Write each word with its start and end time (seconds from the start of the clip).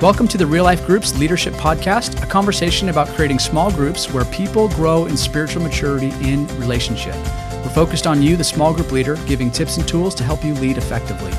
Welcome 0.00 0.28
to 0.28 0.38
the 0.38 0.46
Real 0.46 0.64
Life 0.64 0.86
Groups 0.86 1.14
Leadership 1.18 1.52
Podcast, 1.52 2.22
a 2.22 2.26
conversation 2.26 2.88
about 2.88 3.06
creating 3.08 3.38
small 3.38 3.70
groups 3.70 4.10
where 4.10 4.24
people 4.24 4.66
grow 4.70 5.04
in 5.04 5.14
spiritual 5.14 5.62
maturity 5.62 6.08
in 6.26 6.46
relationship. 6.58 7.14
We're 7.62 7.74
focused 7.74 8.06
on 8.06 8.22
you, 8.22 8.34
the 8.38 8.42
small 8.42 8.72
group 8.72 8.92
leader, 8.92 9.16
giving 9.26 9.50
tips 9.50 9.76
and 9.76 9.86
tools 9.86 10.14
to 10.14 10.24
help 10.24 10.42
you 10.42 10.54
lead 10.54 10.78
effectively. 10.78 11.32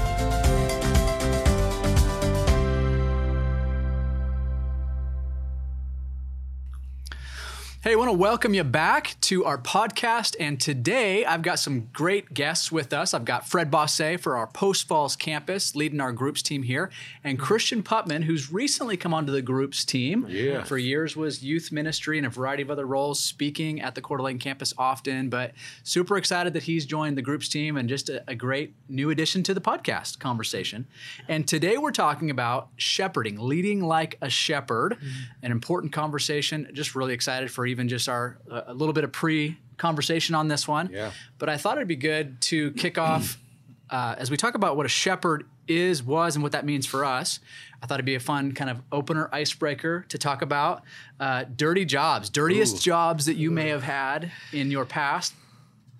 To 8.11 8.17
welcome 8.17 8.53
you 8.53 8.65
back 8.65 9.15
to 9.21 9.45
our 9.45 9.57
podcast. 9.57 10.35
And 10.37 10.59
today 10.59 11.23
I've 11.23 11.41
got 11.41 11.59
some 11.59 11.87
great 11.93 12.33
guests 12.33 12.69
with 12.69 12.91
us. 12.91 13.13
I've 13.13 13.23
got 13.23 13.47
Fred 13.47 13.71
Bosse 13.71 14.19
for 14.19 14.35
our 14.35 14.47
Post 14.47 14.85
Falls 14.85 15.15
campus, 15.15 15.77
leading 15.77 16.01
our 16.01 16.11
groups 16.11 16.41
team 16.41 16.63
here, 16.63 16.91
and 17.23 17.39
Christian 17.39 17.81
Putman, 17.81 18.25
who's 18.25 18.51
recently 18.51 18.97
come 18.97 19.13
onto 19.13 19.31
the 19.31 19.41
groups 19.41 19.85
team. 19.85 20.25
Yeah. 20.27 20.65
For 20.65 20.77
years 20.77 21.15
was 21.15 21.41
youth 21.41 21.71
ministry 21.71 22.17
and 22.17 22.27
a 22.27 22.29
variety 22.29 22.61
of 22.61 22.69
other 22.69 22.85
roles, 22.85 23.17
speaking 23.21 23.79
at 23.79 23.95
the 23.95 24.01
Coeur 24.01 24.17
d'Alene 24.17 24.39
campus 24.39 24.73
often, 24.77 25.29
but 25.29 25.53
super 25.83 26.17
excited 26.17 26.51
that 26.51 26.63
he's 26.63 26.85
joined 26.85 27.17
the 27.17 27.21
groups 27.21 27.47
team 27.47 27.77
and 27.77 27.87
just 27.87 28.09
a, 28.09 28.21
a 28.27 28.35
great 28.35 28.73
new 28.89 29.09
addition 29.09 29.41
to 29.43 29.53
the 29.53 29.61
podcast 29.61 30.19
conversation. 30.19 30.85
And 31.29 31.47
today 31.47 31.77
we're 31.77 31.91
talking 31.91 32.29
about 32.29 32.67
shepherding, 32.75 33.39
leading 33.39 33.79
like 33.79 34.17
a 34.21 34.29
shepherd, 34.29 34.97
mm-hmm. 34.97 35.45
an 35.45 35.53
important 35.53 35.93
conversation. 35.93 36.69
Just 36.73 36.93
really 36.93 37.13
excited 37.13 37.49
for 37.49 37.65
even 37.65 37.87
just 37.87 38.00
our 38.07 38.37
a 38.49 38.73
little 38.73 38.93
bit 38.93 39.03
of 39.03 39.11
pre 39.11 39.57
conversation 39.77 40.35
on 40.35 40.47
this 40.47 40.67
one. 40.67 40.89
Yeah. 40.91 41.11
But 41.39 41.49
I 41.49 41.57
thought 41.57 41.77
it'd 41.77 41.87
be 41.87 41.95
good 41.95 42.39
to 42.41 42.71
kick 42.71 42.97
off 42.97 43.37
uh, 43.89 44.15
as 44.17 44.29
we 44.29 44.37
talk 44.37 44.55
about 44.55 44.77
what 44.77 44.85
a 44.85 44.89
shepherd 44.89 45.45
is, 45.67 46.03
was, 46.03 46.35
and 46.35 46.43
what 46.43 46.51
that 46.51 46.65
means 46.65 46.85
for 46.85 47.03
us. 47.05 47.39
I 47.81 47.87
thought 47.87 47.95
it'd 47.95 48.05
be 48.05 48.15
a 48.15 48.19
fun 48.19 48.51
kind 48.51 48.69
of 48.69 48.81
opener 48.91 49.27
icebreaker 49.31 50.05
to 50.09 50.17
talk 50.17 50.41
about 50.43 50.83
uh, 51.19 51.45
dirty 51.55 51.83
jobs, 51.85 52.29
dirtiest 52.29 52.75
Ooh. 52.77 52.79
jobs 52.91 53.25
that 53.25 53.37
you 53.37 53.49
may 53.51 53.69
have 53.69 53.81
had 53.83 54.31
in 54.53 54.69
your 54.69 54.85
past. 54.85 55.33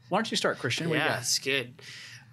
Why 0.09 0.17
don't 0.19 0.29
you 0.29 0.37
start, 0.37 0.59
Christian? 0.59 0.89
What 0.89 0.97
Yeah, 0.99 1.17
it's 1.19 1.39
good. 1.39 1.73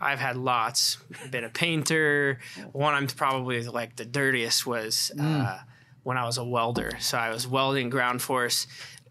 I've 0.01 0.19
had 0.19 0.37
lots. 0.37 0.99
I've 1.23 1.31
been 1.31 1.45
a 1.45 1.49
painter. 1.49 2.39
One 2.73 2.95
I'm 2.95 3.07
probably 3.07 3.63
like 3.65 3.97
the 3.97 4.05
dirtiest 4.05 4.67
was 4.67 5.11
Mm. 5.17 5.47
uh, 5.47 5.59
when 6.03 6.17
I 6.17 6.25
was 6.25 6.39
a 6.39 6.45
welder. 6.45 6.93
So 7.01 7.19
I 7.19 7.31
was 7.31 7.47
welding 7.47 7.89
ground 7.91 8.21
force. 8.23 8.67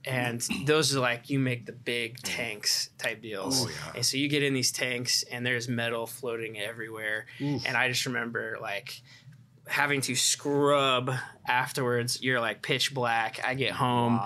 And 0.08 0.42
those 0.66 0.96
are 0.96 1.00
like 1.00 1.30
you 1.30 1.38
make 1.40 1.66
the 1.66 1.74
big 1.74 2.18
tanks 2.22 2.90
type 2.98 3.22
deals. 3.22 3.66
Oh, 3.66 3.70
yeah. 3.70 3.92
And 3.96 4.06
so 4.06 4.18
you 4.18 4.30
get 4.30 4.42
in 4.44 4.54
these 4.54 4.72
tanks 4.72 5.24
and 5.24 5.46
there's 5.46 5.68
metal 5.68 6.08
floating 6.08 6.58
everywhere. 6.60 7.26
And 7.40 7.76
I 7.76 7.90
just 7.90 8.06
remember 8.06 8.58
like 8.62 9.02
having 9.68 10.02
to 10.02 10.16
scrub 10.16 11.12
afterwards. 11.48 12.22
You're 12.22 12.40
like 12.40 12.62
pitch 12.62 12.94
black. 12.94 13.42
I 13.46 13.54
get 13.54 13.72
home 13.74 14.20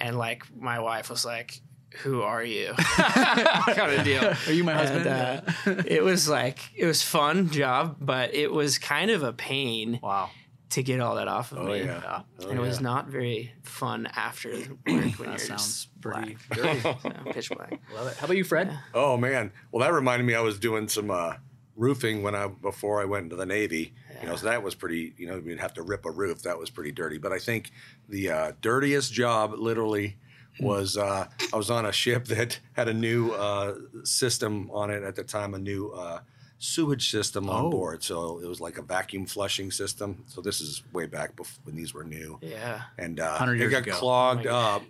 and 0.00 0.18
like 0.18 0.42
my 0.56 0.80
wife 0.80 1.08
was 1.10 1.24
like, 1.24 1.60
Who 2.02 2.22
are 2.22 2.42
you? 2.42 2.72
kind 2.76 3.92
of 3.92 4.04
deal. 4.04 4.34
Are 4.46 4.52
you 4.52 4.64
my 4.64 4.74
husband? 4.74 5.06
And, 5.06 5.78
uh, 5.78 5.82
it 5.86 6.02
was 6.02 6.28
like 6.28 6.58
it 6.76 6.86
was 6.86 7.02
fun 7.02 7.50
job, 7.50 7.96
but 8.00 8.34
it 8.34 8.52
was 8.52 8.78
kind 8.78 9.10
of 9.10 9.22
a 9.22 9.32
pain 9.32 10.00
wow. 10.02 10.30
To 10.70 10.82
get 10.82 11.00
all 11.00 11.14
that 11.16 11.28
off 11.28 11.52
of 11.52 11.58
Oh, 11.58 11.66
me. 11.72 11.80
yeah. 11.84 12.22
Oh, 12.42 12.48
and 12.48 12.58
it 12.58 12.62
was 12.62 12.80
not 12.80 13.06
very 13.08 13.52
fun 13.62 14.06
after 14.14 14.50
work 14.50 14.66
when 14.84 14.98
That 15.00 15.18
you're 15.18 15.38
sounds 15.38 15.86
just 15.86 16.00
pretty 16.00 16.36
black. 16.50 16.82
dirty. 16.82 16.98
Yeah, 17.04 17.32
pitch 17.32 17.50
black. 17.50 17.80
Love 17.94 18.06
it. 18.08 18.16
How 18.18 18.24
about 18.26 18.36
you, 18.36 18.44
Fred? 18.44 18.78
Oh 18.92 19.16
man. 19.16 19.50
Well, 19.72 19.82
that 19.86 19.92
reminded 19.94 20.24
me. 20.24 20.34
I 20.34 20.40
was 20.40 20.58
doing 20.58 20.88
some 20.88 21.10
uh, 21.10 21.34
roofing 21.74 22.22
when 22.22 22.34
I 22.34 22.48
before 22.48 23.00
I 23.00 23.04
went 23.06 23.24
into 23.24 23.36
the 23.36 23.46
Navy. 23.46 23.94
You 24.20 24.28
know, 24.28 24.36
so 24.36 24.46
that 24.46 24.62
was 24.62 24.74
pretty. 24.74 25.14
You 25.16 25.28
know, 25.28 25.38
we'd 25.38 25.60
have 25.60 25.74
to 25.74 25.82
rip 25.82 26.04
a 26.04 26.10
roof. 26.10 26.42
That 26.42 26.58
was 26.58 26.70
pretty 26.70 26.92
dirty. 26.92 27.18
But 27.18 27.32
I 27.32 27.38
think 27.38 27.70
the 28.08 28.30
uh, 28.30 28.52
dirtiest 28.60 29.12
job, 29.12 29.54
literally, 29.56 30.18
was 30.60 30.96
uh, 30.96 31.28
I 31.52 31.56
was 31.56 31.70
on 31.70 31.86
a 31.86 31.92
ship 31.92 32.24
that 32.34 32.58
had 32.72 32.88
a 32.88 32.94
new 32.94 33.30
uh, 33.30 33.76
system 34.04 34.70
on 34.72 34.90
it 34.90 35.02
at 35.02 35.14
the 35.14 35.22
time, 35.24 35.54
a 35.54 35.58
new 35.58 35.90
uh, 35.90 36.20
sewage 36.58 37.10
system 37.10 37.48
on 37.48 37.66
Oh. 37.66 37.70
board. 37.70 38.02
So 38.02 38.40
it 38.42 38.46
was 38.48 38.60
like 38.60 38.78
a 38.78 38.82
vacuum 38.82 39.26
flushing 39.26 39.70
system. 39.70 40.24
So 40.26 40.40
this 40.40 40.60
is 40.60 40.82
way 40.92 41.06
back 41.06 41.36
before 41.36 41.60
when 41.64 41.76
these 41.76 41.94
were 41.94 42.04
new. 42.04 42.38
Yeah. 42.42 42.82
and 42.98 43.20
uh, 43.20 43.38
it 43.48 43.70
got 43.70 43.82
ago. 43.82 43.92
clogged 43.92 44.46
Oh 44.46 44.56
up, 44.56 44.82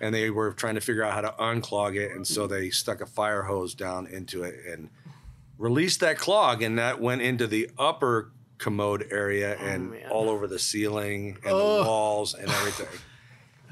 and 0.00 0.12
they 0.14 0.30
were 0.30 0.52
trying 0.52 0.74
to 0.74 0.80
figure 0.80 1.04
out 1.04 1.12
how 1.14 1.20
to 1.20 1.34
unclog 1.40 1.96
it, 1.96 2.10
and 2.12 2.26
so 2.26 2.46
they 2.46 2.70
stuck 2.70 3.00
a 3.00 3.06
fire 3.06 3.42
hose 3.42 3.74
down 3.74 4.06
into 4.08 4.42
it 4.42 4.56
and 4.66 4.90
released 5.58 6.00
that 6.00 6.18
clog, 6.18 6.62
and 6.62 6.78
that 6.78 7.00
went 7.00 7.22
into 7.22 7.46
the 7.46 7.70
upper 7.78 8.30
commode 8.58 9.06
area 9.10 9.56
and 9.58 9.90
man. 9.92 10.10
all 10.10 10.28
over 10.28 10.46
the 10.48 10.58
ceiling 10.58 11.36
and 11.44 11.52
Oh. 11.52 11.78
the 11.82 11.88
walls 11.88 12.34
and 12.34 12.48
everything. 12.50 12.88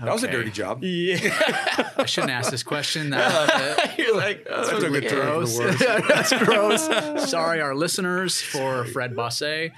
That 0.00 0.12
was 0.12 0.24
a 0.24 0.30
dirty 0.30 0.50
job. 0.50 0.82
Yeah. 0.82 1.90
I 1.96 2.06
shouldn't 2.06 2.32
ask 2.32 2.50
this 2.50 2.62
question. 2.62 3.10
That, 3.10 3.94
You're 3.98 4.16
like, 4.16 4.46
oh, 4.50 4.66
That 4.66 4.80
took 4.80 4.94
a 4.94 4.96
okay. 4.96 5.08
turn 5.08 5.40
the. 5.40 6.04
That's 6.08 6.32
gross. 6.44 7.30
Sorry, 7.30 7.60
our 7.60 7.74
listeners, 7.74 8.40
for 8.40 8.84
Fred 8.86 9.14
Bosse. 9.14 9.70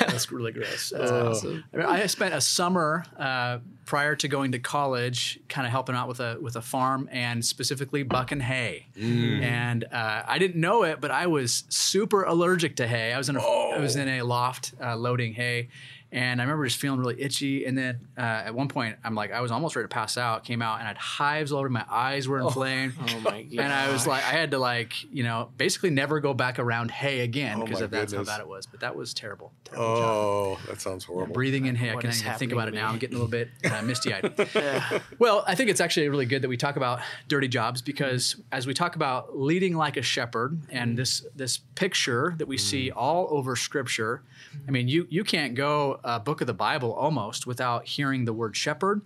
That's 0.00 0.32
really 0.32 0.52
gross. 0.52 0.92
Uh, 0.92 1.62
I, 1.72 1.76
mean, 1.76 1.86
I 1.86 2.06
spent 2.06 2.34
a 2.34 2.40
summer 2.40 3.04
uh, 3.16 3.58
prior 3.84 4.16
to 4.16 4.28
going 4.28 4.52
to 4.52 4.58
college, 4.58 5.38
kind 5.48 5.66
of 5.66 5.70
helping 5.70 5.94
out 5.94 6.08
with 6.08 6.20
a 6.20 6.38
with 6.40 6.56
a 6.56 6.62
farm 6.62 7.08
and 7.12 7.44
specifically 7.44 8.02
bucking 8.02 8.40
hay. 8.40 8.86
And 8.96 9.84
uh, 9.84 10.22
I 10.26 10.38
didn't 10.38 10.60
know 10.60 10.82
it, 10.82 11.00
but 11.00 11.10
I 11.10 11.28
was 11.28 11.64
super 11.68 12.24
allergic 12.24 12.76
to 12.76 12.86
hay. 12.86 13.12
I 13.12 13.18
was 13.18 13.28
in 13.28 13.36
a 13.36 13.40
I 13.40 13.78
was 13.78 13.96
in 13.96 14.08
a 14.08 14.22
loft 14.22 14.74
uh, 14.82 14.96
loading 14.96 15.34
hay. 15.34 15.68
And 16.12 16.40
I 16.40 16.44
remember 16.44 16.66
just 16.66 16.78
feeling 16.78 17.00
really 17.00 17.20
itchy. 17.20 17.64
And 17.64 17.76
then 17.76 18.00
uh, 18.18 18.20
at 18.20 18.54
one 18.54 18.68
point, 18.68 18.96
I'm 19.02 19.14
like, 19.14 19.32
I 19.32 19.40
was 19.40 19.50
almost 19.50 19.74
ready 19.74 19.84
to 19.84 19.88
pass 19.92 20.18
out. 20.18 20.44
Came 20.44 20.60
out 20.60 20.74
and 20.78 20.84
I 20.84 20.88
had 20.88 20.98
hives 20.98 21.52
all 21.52 21.60
over. 21.60 21.70
My 21.70 21.86
eyes 21.90 22.28
were 22.28 22.38
inflamed. 22.38 22.92
Oh 23.02 23.20
my 23.20 23.42
god. 23.42 23.64
And 23.64 23.72
I 23.72 23.90
was 23.90 24.06
like, 24.06 24.22
I 24.24 24.30
had 24.30 24.50
to 24.52 24.58
like, 24.58 25.02
you 25.12 25.22
know, 25.22 25.50
basically 25.56 25.90
never 25.90 26.20
go 26.20 26.34
back 26.34 26.58
around 26.58 26.90
hay 26.90 27.20
again 27.20 27.58
Oh 27.60 27.64
because 27.64 27.80
my 27.80 27.84
of 27.86 27.90
that's 27.90 28.12
how 28.12 28.18
goodness. 28.18 28.36
bad 28.36 28.40
it 28.42 28.48
was. 28.48 28.66
But 28.66 28.80
that 28.80 28.94
was 28.94 29.14
terrible. 29.14 29.52
Terrible 29.64 29.96
job. 29.96 30.04
Oh, 30.04 30.58
that 30.68 30.80
sounds 30.80 31.04
horrible. 31.04 31.32
Breathing 31.32 31.66
in 31.66 31.74
hay, 31.76 31.90
I 31.90 31.96
can 31.96 32.10
is 32.10 32.22
even 32.22 32.34
think 32.34 32.52
about 32.52 32.68
it 32.68 32.74
now. 32.74 32.88
I'm 32.88 32.98
getting 32.98 33.16
a 33.16 33.18
little 33.18 33.30
bit 33.30 33.48
uh, 33.64 33.80
misty 33.82 34.12
eyed. 34.12 34.32
Yeah. 34.54 34.98
well, 35.18 35.44
I 35.46 35.54
think 35.54 35.70
it's 35.70 35.80
actually 35.80 36.08
really 36.08 36.26
good 36.26 36.42
that 36.42 36.48
we 36.48 36.56
talk 36.58 36.76
about 36.76 37.00
dirty 37.28 37.48
jobs 37.48 37.80
because 37.80 38.36
as 38.52 38.66
we 38.66 38.74
talk 38.74 38.96
about 38.96 39.38
leading 39.38 39.74
like 39.76 39.96
a 39.96 40.02
shepherd 40.02 40.60
and 40.70 40.96
this 40.96 41.24
this 41.34 41.58
picture 41.74 42.34
that 42.36 42.46
we 42.46 42.58
see 42.58 42.90
all 42.90 43.28
over 43.30 43.56
Scripture, 43.56 44.22
I 44.68 44.70
mean, 44.70 44.88
you 44.88 45.06
you 45.08 45.24
can't 45.24 45.54
go 45.54 46.00
a 46.04 46.18
book 46.20 46.40
of 46.40 46.46
the 46.46 46.54
Bible 46.54 46.92
almost 46.92 47.46
without 47.46 47.86
hearing 47.86 48.24
the 48.24 48.32
word 48.32 48.56
shepherd 48.56 49.02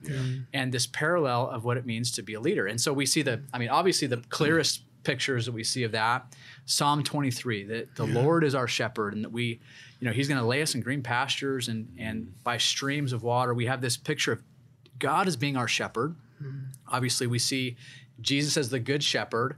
and 0.53 0.73
this 0.73 0.87
parallel 0.87 1.49
of 1.51 1.65
what 1.65 1.77
it 1.77 1.85
means 1.87 2.11
to 2.13 2.23
be 2.23 2.35
a 2.35 2.41
leader. 2.41 2.67
And 2.67 2.81
so 2.81 2.93
we 2.93 3.07
see 3.07 3.23
the, 3.23 3.43
I 3.53 3.59
mean, 3.59 3.69
obviously 3.69 4.07
the 4.09 4.19
clearest 4.29 4.83
pictures 5.05 5.47
that 5.47 5.53
we 5.53 5.63
see 5.63 5.85
of 5.85 5.93
that, 5.93 6.35
Psalm 6.65 7.03
23, 7.03 7.65
that 7.65 7.95
the 7.97 8.05
Lord 8.07 8.43
is 8.45 8.55
our 8.55 8.67
shepherd 8.67 9.15
and 9.15 9.23
that 9.25 9.31
we, 9.33 9.61
you 10.01 10.07
know, 10.07 10.13
He's 10.13 10.27
going 10.29 10.41
to 10.41 10.47
lay 10.47 10.63
us 10.63 10.75
in 10.75 10.81
green 10.81 11.03
pastures 11.03 11.69
and 11.69 11.89
and 11.99 12.33
by 12.43 12.59
streams 12.59 13.13
of 13.13 13.23
water. 13.23 13.55
We 13.55 13.67
have 13.67 13.81
this 13.81 13.97
picture 13.97 14.33
of 14.33 14.43
God 14.99 15.29
as 15.29 15.37
being 15.37 15.57
our 15.57 15.69
shepherd. 15.69 16.17
Obviously, 16.89 17.27
we 17.27 17.39
see 17.39 17.77
Jesus 18.21 18.57
as 18.57 18.69
the 18.71 18.81
good 18.81 19.03
shepherd, 19.03 19.57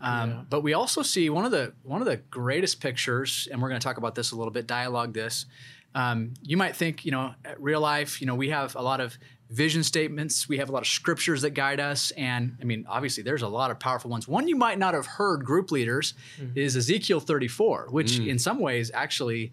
um, 0.00 0.46
but 0.50 0.62
we 0.62 0.74
also 0.74 1.02
see 1.02 1.30
one 1.30 1.44
of 1.44 1.50
the 1.50 1.72
one 1.82 2.00
of 2.02 2.06
the 2.06 2.16
greatest 2.18 2.80
pictures, 2.80 3.48
and 3.50 3.60
we're 3.62 3.68
going 3.68 3.80
to 3.80 3.84
talk 3.84 3.96
about 3.98 4.14
this 4.14 4.32
a 4.32 4.36
little 4.36 4.52
bit. 4.52 4.66
Dialogue 4.66 5.14
this. 5.14 5.46
Um, 5.94 6.34
you 6.42 6.56
might 6.56 6.76
think, 6.76 7.04
you 7.04 7.10
know, 7.10 7.34
at 7.44 7.60
real 7.60 7.80
life, 7.80 8.20
you 8.20 8.26
know, 8.26 8.34
we 8.34 8.50
have 8.50 8.76
a 8.76 8.82
lot 8.82 9.00
of 9.00 9.18
vision 9.50 9.82
statements, 9.82 10.48
we 10.48 10.58
have 10.58 10.68
a 10.68 10.72
lot 10.72 10.82
of 10.82 10.86
scriptures 10.88 11.42
that 11.42 11.50
guide 11.50 11.80
us, 11.80 12.12
and 12.12 12.56
I 12.60 12.64
mean, 12.64 12.86
obviously, 12.88 13.24
there's 13.24 13.42
a 13.42 13.48
lot 13.48 13.72
of 13.72 13.80
powerful 13.80 14.08
ones. 14.08 14.28
One 14.28 14.46
you 14.46 14.54
might 14.54 14.78
not 14.78 14.94
have 14.94 15.06
heard, 15.06 15.44
group 15.44 15.72
leaders, 15.72 16.14
is 16.54 16.76
Ezekiel 16.76 17.18
34, 17.18 17.88
which 17.90 18.18
in 18.30 18.38
some 18.38 18.60
ways 18.60 18.92
actually 18.94 19.52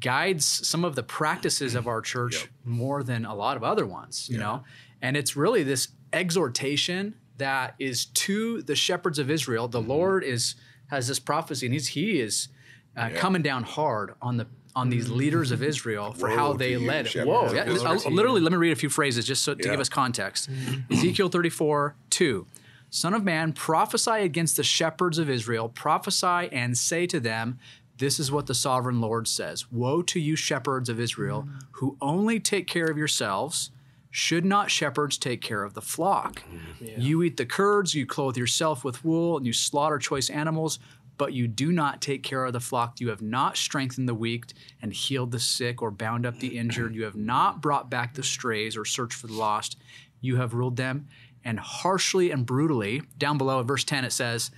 guides 0.00 0.44
some 0.46 0.84
of 0.84 0.94
the 0.94 1.02
practices 1.02 1.74
of 1.74 1.86
our 1.86 2.00
church 2.00 2.48
more 2.64 3.02
than 3.02 3.24
a 3.26 3.34
lot 3.34 3.56
of 3.58 3.64
other 3.64 3.84
ones, 3.86 4.28
you 4.30 4.38
know? 4.38 4.64
And 5.02 5.16
it's 5.16 5.36
really 5.36 5.62
this 5.62 5.88
exhortation 6.12 7.14
that 7.38 7.74
is 7.78 8.06
to 8.06 8.62
the 8.62 8.74
shepherds 8.74 9.18
of 9.18 9.30
Israel. 9.30 9.68
The 9.68 9.80
Lord 9.82 10.24
is 10.24 10.54
has 10.88 11.08
this 11.08 11.18
prophecy 11.18 11.66
and 11.66 11.72
he's 11.74 11.88
he 11.88 12.20
is 12.20 12.48
uh, 12.96 13.10
coming 13.16 13.42
down 13.42 13.62
hard 13.64 14.14
on 14.22 14.36
the 14.38 14.46
on 14.76 14.90
these 14.90 15.08
leaders 15.08 15.50
of 15.50 15.62
Israel 15.62 16.12
for 16.12 16.28
how 16.28 16.52
they 16.52 16.74
to 16.74 16.80
you, 16.80 16.86
led. 16.86 17.08
shepherds 17.08 17.28
Whoa, 17.28 17.46
of 17.46 17.54
yeah, 17.54 17.64
Israel. 17.68 17.98
I'll- 18.04 18.12
literally, 18.12 18.42
let 18.42 18.52
me 18.52 18.58
read 18.58 18.72
a 18.72 18.76
few 18.76 18.90
phrases 18.90 19.24
just 19.24 19.42
so, 19.42 19.54
to 19.54 19.64
Yeah. 19.64 19.70
give 19.72 19.80
us 19.80 19.88
context. 19.88 20.50
Ezekiel 20.90 21.30
34, 21.30 21.96
2. 22.10 22.46
Son 22.90 23.14
of 23.14 23.24
man, 23.24 23.52
prophesy 23.54 24.10
against 24.22 24.56
the 24.56 24.62
shepherds 24.62 25.18
of 25.18 25.28
Israel, 25.30 25.68
prophesy 25.70 26.48
and 26.52 26.76
say 26.78 27.06
to 27.06 27.18
them, 27.18 27.58
This 27.98 28.20
is 28.20 28.30
what 28.30 28.46
the 28.46 28.54
sovereign 28.54 29.00
Lord 29.00 29.26
says 29.26 29.72
Woe 29.72 30.02
to 30.02 30.20
you, 30.20 30.36
shepherds 30.36 30.90
of 30.90 31.00
Israel, 31.00 31.48
who 31.72 31.96
only 32.02 32.38
take 32.38 32.66
care 32.66 32.86
of 32.86 32.98
yourselves. 32.98 33.70
Should 34.10 34.44
not 34.44 34.70
shepherds 34.70 35.18
take 35.18 35.40
care 35.42 35.62
of 35.62 35.72
the 35.74 35.82
flock? 35.82 36.42
You 36.80 37.22
eat 37.22 37.36
the 37.38 37.44
curds, 37.46 37.94
you 37.94 38.06
clothe 38.06 38.36
yourself 38.36 38.84
with 38.84 39.04
wool, 39.04 39.36
and 39.38 39.46
you 39.46 39.52
slaughter 39.52 39.98
choice 39.98 40.30
animals. 40.30 40.78
But 41.18 41.32
you 41.32 41.48
do 41.48 41.72
not 41.72 42.00
take 42.00 42.22
care 42.22 42.44
of 42.44 42.52
the 42.52 42.60
flock. 42.60 43.00
You 43.00 43.08
have 43.08 43.22
not 43.22 43.56
strengthened 43.56 44.08
the 44.08 44.14
weak 44.14 44.46
and 44.82 44.92
healed 44.92 45.30
the 45.30 45.40
sick 45.40 45.82
or 45.82 45.90
bound 45.90 46.26
up 46.26 46.38
the 46.38 46.58
injured. 46.58 46.94
You 46.94 47.04
have 47.04 47.16
not 47.16 47.60
brought 47.60 47.90
back 47.90 48.14
the 48.14 48.22
strays 48.22 48.76
or 48.76 48.84
searched 48.84 49.18
for 49.18 49.26
the 49.26 49.32
lost. 49.32 49.78
You 50.20 50.36
have 50.36 50.54
ruled 50.54 50.76
them 50.76 51.08
and 51.44 51.58
harshly 51.58 52.30
and 52.30 52.44
brutally. 52.44 53.02
Down 53.18 53.38
below 53.38 53.60
in 53.60 53.66
verse 53.66 53.84
10, 53.84 54.04
it 54.04 54.12
says, 54.12 54.50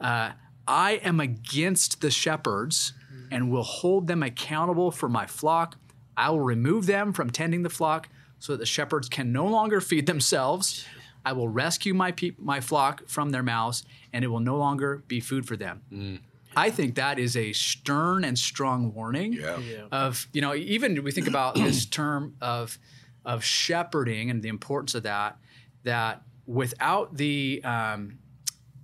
uh, 0.00 0.32
I 0.66 0.92
am 0.92 1.20
against 1.20 2.00
the 2.00 2.10
shepherds 2.10 2.92
and 3.30 3.50
will 3.50 3.62
hold 3.62 4.06
them 4.06 4.22
accountable 4.22 4.90
for 4.90 5.08
my 5.08 5.26
flock. 5.26 5.76
I 6.16 6.30
will 6.30 6.40
remove 6.40 6.86
them 6.86 7.12
from 7.12 7.30
tending 7.30 7.62
the 7.62 7.70
flock 7.70 8.08
so 8.38 8.52
that 8.52 8.58
the 8.58 8.66
shepherds 8.66 9.08
can 9.08 9.32
no 9.32 9.46
longer 9.46 9.80
feed 9.80 10.06
themselves. 10.06 10.84
I 11.24 11.32
will 11.32 11.48
rescue 11.48 11.94
my 11.94 12.12
pe- 12.12 12.32
my 12.38 12.60
flock 12.60 13.08
from 13.08 13.30
their 13.30 13.42
mouths, 13.42 13.84
and 14.12 14.24
it 14.24 14.28
will 14.28 14.40
no 14.40 14.56
longer 14.56 15.02
be 15.08 15.20
food 15.20 15.46
for 15.46 15.56
them. 15.56 16.20
I 16.56 16.70
think 16.70 16.94
that 16.96 17.18
is 17.18 17.36
a 17.36 17.52
stern 17.52 18.24
and 18.24 18.38
strong 18.38 18.94
warning 18.94 19.32
Yeah. 19.32 19.58
of 19.90 20.28
you 20.32 20.40
know 20.40 20.54
even 20.54 21.02
we 21.02 21.10
think 21.12 21.26
about 21.28 21.54
this 21.66 21.86
term 21.86 22.36
of 22.40 22.78
of 23.24 23.42
shepherding 23.42 24.30
and 24.30 24.42
the 24.42 24.48
importance 24.48 24.94
of 24.94 25.02
that 25.04 25.38
that 25.82 26.22
without 26.46 27.16
the 27.16 27.60
um, 27.64 28.18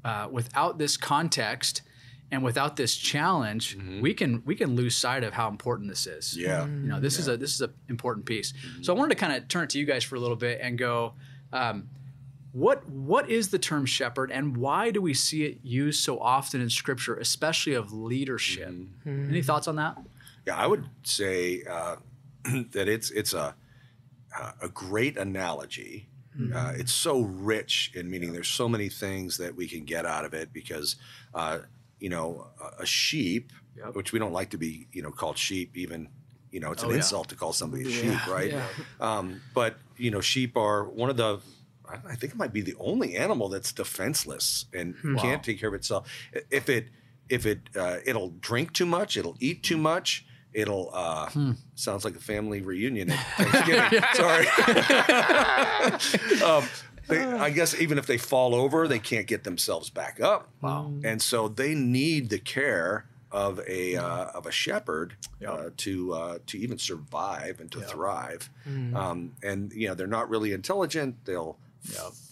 uh, 0.04 0.26
without 0.30 0.78
this 0.78 0.96
context 0.96 1.82
and 2.32 2.42
without 2.42 2.76
this 2.76 2.96
challenge 2.96 3.76
we 4.00 4.14
can 4.14 4.42
we 4.46 4.54
can 4.54 4.74
lose 4.74 4.96
sight 4.96 5.22
of 5.24 5.32
how 5.34 5.48
important 5.48 5.88
this 5.90 6.06
is. 6.06 6.36
Yeah. 6.36 6.64
you 6.64 6.70
know 6.88 6.98
this 7.00 7.18
is 7.18 7.28
a 7.28 7.36
this 7.36 7.52
is 7.54 7.60
an 7.60 7.72
important 7.88 8.24
piece. 8.26 8.52
So 8.82 8.94
i 8.94 8.98
wanted 8.98 9.14
to 9.14 9.20
kind 9.20 9.34
of 9.36 9.46
turn 9.48 9.64
it 9.64 9.70
to 9.70 9.78
you 9.78 9.84
guys 9.84 10.02
for 10.04 10.14
a 10.16 10.20
little 10.20 10.36
bit 10.36 10.58
and 10.62 10.78
go 10.78 11.14
um, 11.52 11.88
what 12.52 12.88
what 12.88 13.28
is 13.30 13.50
the 13.50 13.58
term 13.58 13.86
shepherd 13.86 14.30
and 14.32 14.56
why 14.56 14.90
do 14.90 15.00
we 15.00 15.14
see 15.14 15.44
it 15.44 15.58
used 15.62 16.02
so 16.02 16.18
often 16.18 16.60
in 16.60 16.68
scripture 16.68 17.14
especially 17.16 17.74
of 17.74 17.92
leadership 17.92 18.74
any 19.06 19.42
thoughts 19.42 19.68
on 19.68 19.76
that 19.76 19.96
Yeah, 20.46 20.56
I 20.56 20.66
would 20.66 20.84
say 21.04 21.62
uh, 21.68 21.96
that 22.72 22.88
it's 22.88 23.10
it's 23.10 23.34
a 23.34 23.54
a 24.62 24.68
great 24.68 25.16
analogy. 25.16 26.08
Uh, 26.54 26.72
it's 26.76 26.92
so 26.92 27.20
rich 27.20 27.90
in 27.94 28.08
meaning. 28.08 28.32
There's 28.32 28.48
so 28.48 28.68
many 28.68 28.88
things 28.88 29.36
that 29.38 29.54
we 29.56 29.66
can 29.68 29.84
get 29.84 30.06
out 30.06 30.24
of 30.24 30.32
it 30.34 30.52
because, 30.52 30.96
uh, 31.34 31.58
you 31.98 32.08
know, 32.08 32.46
a- 32.62 32.82
a 32.82 32.86
sheep, 32.86 33.52
Yep. 33.76 33.94
which 33.96 34.12
we 34.12 34.18
don't 34.18 34.32
like 34.32 34.50
to 34.50 34.56
be, 34.58 34.86
you 34.92 35.02
know, 35.02 35.10
called 35.10 35.36
sheep. 35.36 35.76
Even, 35.76 36.08
you 36.52 36.60
know, 36.60 36.70
it's 36.72 36.82
an 36.84 36.88
Oh, 36.90 36.92
yeah. 36.92 36.98
insult 36.98 37.28
to 37.30 37.34
call 37.34 37.52
somebody 37.52 37.82
a 37.86 37.90
sheep, 37.90 38.24
right? 38.26 38.52
yeah. 38.52 38.68
Um, 39.00 39.42
but 39.52 39.76
you 39.98 40.10
know, 40.12 40.20
sheep 40.20 40.56
are 40.56 40.84
one 40.84 41.10
of 41.10 41.16
the. 41.16 41.40
I 41.90 42.12
I 42.12 42.14
think 42.14 42.32
it 42.32 42.36
might 42.36 42.52
be 42.52 42.60
the 42.60 42.76
only 42.78 43.16
animal 43.16 43.48
that's 43.48 43.72
defenseless 43.72 44.66
and 44.72 44.94
can't 45.18 45.42
take 45.42 45.60
care 45.60 45.68
of 45.68 45.74
itself. 45.74 46.10
If 46.50 46.68
it 46.68 46.88
if 47.28 47.46
it 47.46 47.60
uh, 47.76 47.98
it'll 48.04 48.30
drink 48.40 48.72
too 48.72 48.86
much, 48.86 49.16
it'll 49.16 49.36
eat 49.40 49.62
too 49.62 49.78
much. 49.78 50.26
It'll 50.52 50.90
uh, 50.92 51.30
sounds 51.74 52.04
like 52.04 52.16
a 52.16 52.20
family 52.20 52.60
reunion 52.60 53.10
at 53.10 53.18
Thanksgiving. 53.36 54.02
Sorry. 54.14 54.46
um, 56.44 56.68
they, 57.06 57.24
I 57.24 57.50
guess 57.50 57.80
even 57.80 57.98
if 57.98 58.06
they 58.06 58.18
fall 58.18 58.54
over, 58.54 58.88
they 58.88 58.98
can't 58.98 59.26
get 59.26 59.44
themselves 59.44 59.90
back 59.90 60.20
up. 60.20 60.48
Wow. 60.60 60.92
And 61.04 61.20
so 61.22 61.48
they 61.48 61.74
need 61.74 62.30
the 62.30 62.38
care 62.38 63.06
of 63.32 63.60
a 63.68 63.96
uh, 63.96 64.24
of 64.34 64.46
a 64.46 64.50
shepherd 64.50 65.14
uh, 65.46 65.70
to 65.76 66.12
uh, 66.14 66.38
to 66.46 66.58
even 66.58 66.78
survive 66.78 67.60
and 67.60 67.70
to 67.72 67.80
thrive. 67.80 68.50
Um, 68.96 69.32
and 69.42 69.72
you 69.72 69.86
know 69.88 69.94
they're 69.94 70.06
not 70.08 70.28
really 70.28 70.52
intelligent. 70.52 71.24
They'll 71.24 71.58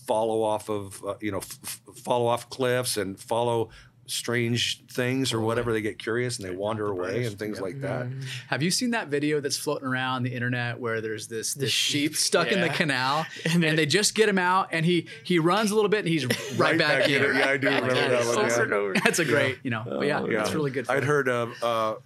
follow 0.06 0.42
off 0.42 0.68
of 0.68 1.02
uh, 1.04 1.14
you 1.20 1.30
know 1.30 1.38
f- 1.38 1.58
f- 1.64 1.80
follow 2.04 2.26
off 2.26 2.48
cliffs 2.50 2.96
and 2.96 3.18
follow 3.20 3.68
strange 4.06 4.82
things 4.86 5.34
or 5.34 5.40
whatever 5.42 5.70
they 5.70 5.82
get 5.82 5.98
curious 5.98 6.38
and 6.38 6.48
they 6.48 6.56
wander 6.56 6.86
away 6.86 7.26
and 7.26 7.38
things 7.38 7.60
like 7.60 7.78
that 7.82 8.06
Have 8.46 8.62
you 8.62 8.70
seen 8.70 8.92
that 8.92 9.08
video 9.08 9.38
that's 9.40 9.58
floating 9.58 9.86
around 9.86 10.22
the 10.22 10.32
internet 10.32 10.80
where 10.80 11.02
there's 11.02 11.28
this 11.28 11.52
this 11.52 11.70
sheep 11.72 12.16
stuck 12.16 12.50
in 12.50 12.62
the 12.62 12.70
canal 12.70 13.26
and, 13.44 13.62
they 13.62 13.84
just 13.84 14.14
get 14.14 14.26
him 14.26 14.38
out 14.38 14.68
and 14.72 14.86
he 14.86 15.08
he 15.24 15.38
runs 15.38 15.70
a 15.70 15.74
little 15.74 15.90
bit 15.90 16.00
and 16.00 16.08
he's 16.08 16.24
right, 16.56 16.78
back, 16.78 17.06
in. 17.06 17.22
it. 17.22 17.34
yeah 17.36 17.48
i 17.50 17.56
do 17.58 17.66
remember 17.66 17.92
that 17.92 18.26
one 18.56 18.72
over 18.72 18.94
yeah. 18.94 19.00
That's 19.04 19.18
a 19.18 19.26
great, 19.26 19.58
you 19.62 19.70
know, 19.70 19.82
but 19.86 20.06
yeah, 20.06 20.24
Yeah. 20.24 20.38
that's 20.38 20.54
really 20.54 20.70
good. 20.70 20.88
I'd 20.88 21.04
heard 21.04 21.28
uh, 21.28 21.48
uh, 21.62 21.66
uh, 21.66 21.96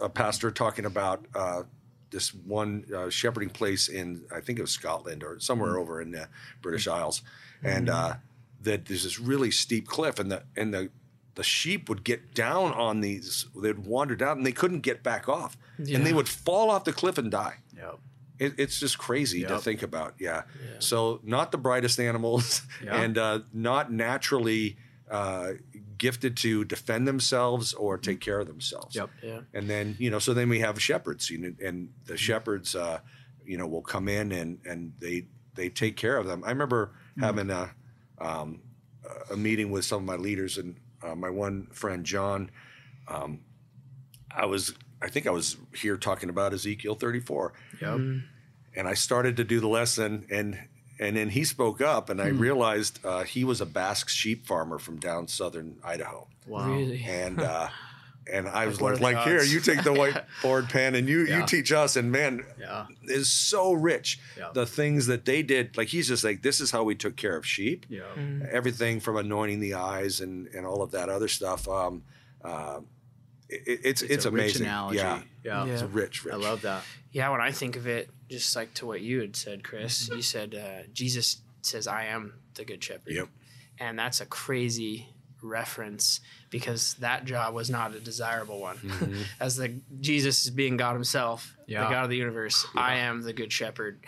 a 0.00 0.08
pastor 0.08 0.50
talking 0.50 0.86
about 0.86 1.26
uh, 1.34 1.64
this 2.12 2.32
one 2.32 2.84
uh, 2.94 3.10
shepherding 3.10 3.50
place 3.50 3.88
in, 3.88 4.22
I 4.34 4.40
think 4.40 4.58
it 4.58 4.62
was 4.62 4.70
Scotland 4.70 5.24
or 5.24 5.40
somewhere 5.40 5.78
over 5.78 6.00
in 6.00 6.12
the 6.12 6.28
British 6.60 6.86
Isles, 6.86 7.22
and 7.62 7.88
uh, 7.88 8.14
that 8.62 8.86
there's 8.86 9.02
this 9.02 9.18
really 9.18 9.50
steep 9.50 9.88
cliff, 9.88 10.18
and 10.20 10.30
the 10.30 10.44
and 10.56 10.72
the 10.72 10.90
the 11.34 11.42
sheep 11.42 11.88
would 11.88 12.04
get 12.04 12.34
down 12.34 12.72
on 12.74 13.00
these, 13.00 13.46
they'd 13.60 13.78
wander 13.78 14.14
down, 14.14 14.36
and 14.36 14.46
they 14.46 14.52
couldn't 14.52 14.80
get 14.80 15.02
back 15.02 15.28
off, 15.28 15.56
and 15.78 16.06
they 16.06 16.12
would 16.12 16.28
fall 16.28 16.70
off 16.70 16.84
the 16.84 16.92
cliff 16.92 17.16
and 17.18 17.30
die. 17.30 17.56
Yep. 17.76 17.98
It, 18.38 18.54
it's 18.58 18.78
just 18.78 18.98
crazy 18.98 19.42
to 19.44 19.58
think 19.58 19.82
about. 19.82 20.14
Yeah. 20.18 20.42
So 20.78 21.20
not 21.22 21.50
the 21.50 21.58
brightest 21.58 21.98
animals, 21.98 22.62
Yeah. 22.84 22.96
and 23.02 23.16
uh, 23.16 23.38
not 23.52 23.90
naturally 23.90 24.76
uh, 25.10 25.52
gifted 26.02 26.36
to 26.36 26.64
defend 26.64 27.06
themselves 27.06 27.72
or 27.74 27.96
take 27.96 28.20
care 28.20 28.40
of 28.40 28.48
themselves. 28.48 28.96
Yep. 28.96 29.10
Yeah. 29.22 29.40
And 29.54 29.70
then 29.70 29.94
you 30.00 30.10
know, 30.10 30.18
so 30.18 30.34
then 30.34 30.48
we 30.48 30.58
have 30.58 30.82
shepherds, 30.82 31.30
you 31.30 31.38
know, 31.38 31.52
and 31.64 31.90
the 32.06 32.16
shepherds, 32.16 32.74
uh, 32.74 32.98
you 33.44 33.56
know, 33.56 33.68
will 33.68 33.82
come 33.94 34.08
in 34.08 34.32
and 34.32 34.58
and 34.66 34.92
they 34.98 35.26
they 35.54 35.68
take 35.68 35.96
care 35.96 36.16
of 36.16 36.26
them. 36.26 36.42
I 36.44 36.48
remember 36.50 36.90
having 37.20 37.50
a 37.50 37.70
um, 38.18 38.62
a 39.30 39.36
meeting 39.36 39.70
with 39.70 39.84
some 39.84 39.98
of 40.02 40.04
my 40.04 40.16
leaders 40.16 40.58
and 40.58 40.74
uh, 41.04 41.14
my 41.14 41.30
one 41.30 41.68
friend 41.72 42.04
John. 42.04 42.50
Um, 43.06 43.40
I 44.34 44.46
was, 44.46 44.74
I 45.02 45.08
think 45.08 45.26
I 45.26 45.30
was 45.30 45.56
here 45.74 45.96
talking 45.98 46.30
about 46.30 46.54
Ezekiel 46.54 46.94
34 46.94 47.52
Yep. 47.82 47.94
and 48.76 48.88
I 48.88 48.94
started 48.94 49.36
to 49.36 49.44
do 49.44 49.60
the 49.60 49.68
lesson, 49.68 50.24
and 50.30 50.58
and 50.98 51.16
then 51.16 51.30
he 51.30 51.44
spoke 51.44 51.80
up, 51.80 52.08
and 52.10 52.20
I 52.20 52.28
realized 52.28 52.98
uh, 53.04 53.22
he 53.24 53.44
was 53.44 53.60
a 53.60 53.66
Basque 53.66 54.08
sheep 54.08 54.46
farmer 54.46 54.78
from 54.78 54.98
down 54.98 55.28
southern 55.28 55.76
Idaho, 55.84 56.26
Wow. 56.46 56.70
Really? 56.72 57.02
and 57.04 57.40
uh, 57.54 57.68
and 58.32 58.48
I 58.48 58.66
was 58.68 58.80
like, 58.80 59.00
like 59.00 59.18
here, 59.26 59.42
you 59.42 59.58
take 59.58 59.82
the 59.82 59.90
whiteboard 59.90 60.68
pen, 60.70 60.94
and 60.94 61.08
you 61.08 61.26
Yeah. 61.26 61.40
you 61.40 61.46
teach 61.46 61.72
us, 61.72 61.96
and 61.96 62.12
man, 62.12 62.44
Yeah. 62.58 62.86
is 63.04 63.28
so 63.28 63.72
rich. 63.72 64.20
Yeah. 64.38 64.50
The 64.54 64.64
things 64.64 65.06
that 65.08 65.24
they 65.24 65.42
did, 65.42 65.76
like 65.76 65.88
he's 65.88 66.06
just 66.06 66.22
like, 66.22 66.42
this 66.42 66.60
is 66.60 66.70
how 66.70 66.84
we 66.84 66.94
took 66.94 67.16
care 67.16 67.36
of 67.36 67.44
sheep. 67.44 67.84
Yeah. 67.88 68.04
Everything 68.50 69.00
from 69.00 69.16
anointing 69.16 69.58
the 69.60 69.74
eyes 69.74 70.20
and 70.20 70.46
and 70.48 70.64
all 70.66 70.82
of 70.82 70.92
that 70.92 71.08
other 71.08 71.26
stuff. 71.28 71.68
Um, 71.68 72.04
uh, 72.44 72.80
it, 73.66 73.80
it's 73.84 74.02
it's, 74.02 74.24
a 74.24 74.30
rich 74.30 74.42
amazing. 74.56 74.66
analogy. 74.66 74.98
Yeah. 74.98 75.22
Yeah. 75.44 75.64
it's 75.66 75.82
rich, 75.82 76.24
rich. 76.24 76.34
I 76.34 76.36
love 76.36 76.62
that. 76.62 76.82
Yeah, 77.10 77.28
when 77.30 77.40
I 77.40 77.50
think 77.52 77.76
of 77.76 77.86
it, 77.86 78.08
just 78.30 78.56
like 78.56 78.72
to 78.74 78.86
what 78.86 79.00
you 79.00 79.20
had 79.20 79.36
said, 79.36 79.62
Chris, 79.64 80.08
you 80.08 80.22
said 80.22 80.54
uh, 80.54 80.86
Jesus 80.92 81.42
says, 81.62 81.86
"I 81.86 82.04
am 82.06 82.34
the 82.54 82.64
good 82.64 82.82
shepherd," 82.82 83.12
Yep. 83.14 83.28
and 83.78 83.98
that's 83.98 84.20
a 84.20 84.26
crazy 84.26 85.08
reference 85.42 86.20
because 86.50 86.94
that 87.00 87.24
job 87.24 87.52
was 87.52 87.68
not 87.68 87.94
a 87.94 88.00
desirable 88.00 88.60
one. 88.60 88.78
As 89.40 89.56
the 89.56 89.80
Jesus 90.00 90.44
is 90.44 90.50
being 90.50 90.76
God 90.76 90.94
Himself, 90.94 91.56
Yeah. 91.66 91.84
the 91.84 91.90
God 91.90 92.04
of 92.04 92.10
the 92.10 92.16
universe, 92.16 92.64
I 92.76 92.96
am 92.96 93.22
the 93.22 93.32
good 93.32 93.52
shepherd, 93.52 94.04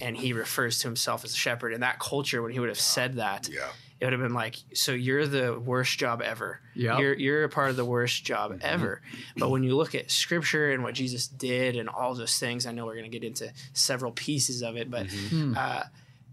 and 0.00 0.16
He 0.16 0.32
refers 0.32 0.78
to 0.80 0.88
Himself 0.88 1.24
as 1.24 1.32
a 1.32 1.36
shepherd. 1.36 1.72
In 1.72 1.80
that 1.80 1.98
culture, 1.98 2.40
when 2.42 2.52
He 2.52 2.60
would 2.60 2.68
have 2.68 2.80
said 2.80 3.14
that, 3.16 3.48
Yeah. 3.52 3.68
It 3.98 4.04
would 4.04 4.12
have 4.12 4.20
been 4.20 4.34
like, 4.34 4.56
so 4.74 4.92
you're 4.92 5.26
the 5.26 5.58
worst 5.58 5.98
job 5.98 6.20
ever. 6.20 6.60
Yep. 6.74 6.98
You're 6.98 7.14
you're 7.14 7.44
a 7.44 7.48
part 7.48 7.70
of 7.70 7.76
the 7.76 7.84
worst 7.84 8.24
job 8.24 8.52
mm-hmm. 8.52 8.60
ever. 8.62 9.00
But 9.36 9.50
when 9.50 9.62
you 9.62 9.74
look 9.74 9.94
at 9.94 10.10
scripture 10.10 10.72
and 10.72 10.82
what 10.82 10.94
Jesus 10.94 11.26
did 11.26 11.76
and 11.76 11.88
all 11.88 12.14
those 12.14 12.38
things, 12.38 12.66
I 12.66 12.72
know 12.72 12.84
we're 12.84 12.96
going 12.96 13.10
to 13.10 13.18
get 13.18 13.26
into 13.26 13.52
several 13.72 14.12
pieces 14.12 14.62
of 14.62 14.76
it, 14.76 14.90
but 14.90 15.06
mm-hmm. 15.06 15.52
hmm. 15.52 15.54
uh, 15.56 15.82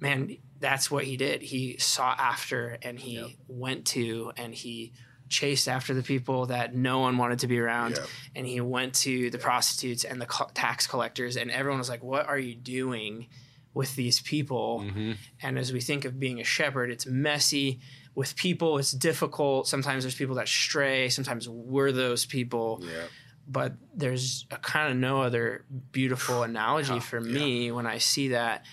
man, 0.02 0.38
that's 0.60 0.92
what 0.92 1.06
he 1.06 1.16
did. 1.16 1.42
He 1.42 1.78
sought 1.78 2.20
after 2.20 2.78
and 2.82 3.00
he 3.00 3.38
went 3.48 3.86
to 3.88 4.34
and 4.36 4.54
he 4.54 4.92
chased 5.30 5.68
after 5.68 5.94
the 5.94 6.04
people 6.04 6.48
that 6.48 6.76
no 6.76 7.00
one 7.00 7.18
wanted 7.18 7.40
to 7.40 7.48
be 7.48 7.60
around 7.60 7.92
Yep. 7.92 8.08
and 8.36 8.46
he 8.46 8.62
went 8.62 8.94
to 8.96 9.32
the 9.32 9.40
prostitutes 9.40 10.04
and 10.04 10.22
the 10.22 10.28
co- 10.28 10.50
tax 10.54 10.86
collectors 10.86 11.38
and 11.38 11.50
everyone 11.50 11.80
was 11.80 11.90
like 11.90 12.04
what 12.04 12.28
are 12.28 12.38
you 12.38 12.54
doing 12.54 13.28
with 13.74 13.96
these 13.96 14.22
people 14.22 14.82
mm-hmm. 14.86 15.14
and 15.42 15.58
as 15.58 15.74
we 15.74 15.82
think 15.82 16.06
of 16.06 16.20
being 16.20 16.40
a 16.40 16.44
shepherd 16.44 16.92
it's 16.92 17.06
messy 17.06 17.80
with 18.16 18.36
people 18.36 18.78
it's 18.78 18.92
difficult 18.92 19.68
sometimes 19.68 20.04
there's 20.04 20.16
people 20.16 20.36
that 20.36 20.48
stray 20.48 21.10
sometimes 21.10 21.50
we're 21.50 21.92
those 21.92 22.26
people 22.26 22.80
Yeah. 22.84 23.08
but 23.48 23.74
there's 23.96 24.46
a 24.52 24.58
kind 24.58 24.92
of 24.92 24.98
no 24.98 25.22
other 25.24 25.66
beautiful 25.92 26.44
analogy 26.44 27.00
for 27.00 27.20
me 27.20 27.72
when 27.72 27.88
I 27.88 27.98
see 27.98 28.30
that. 28.30 28.66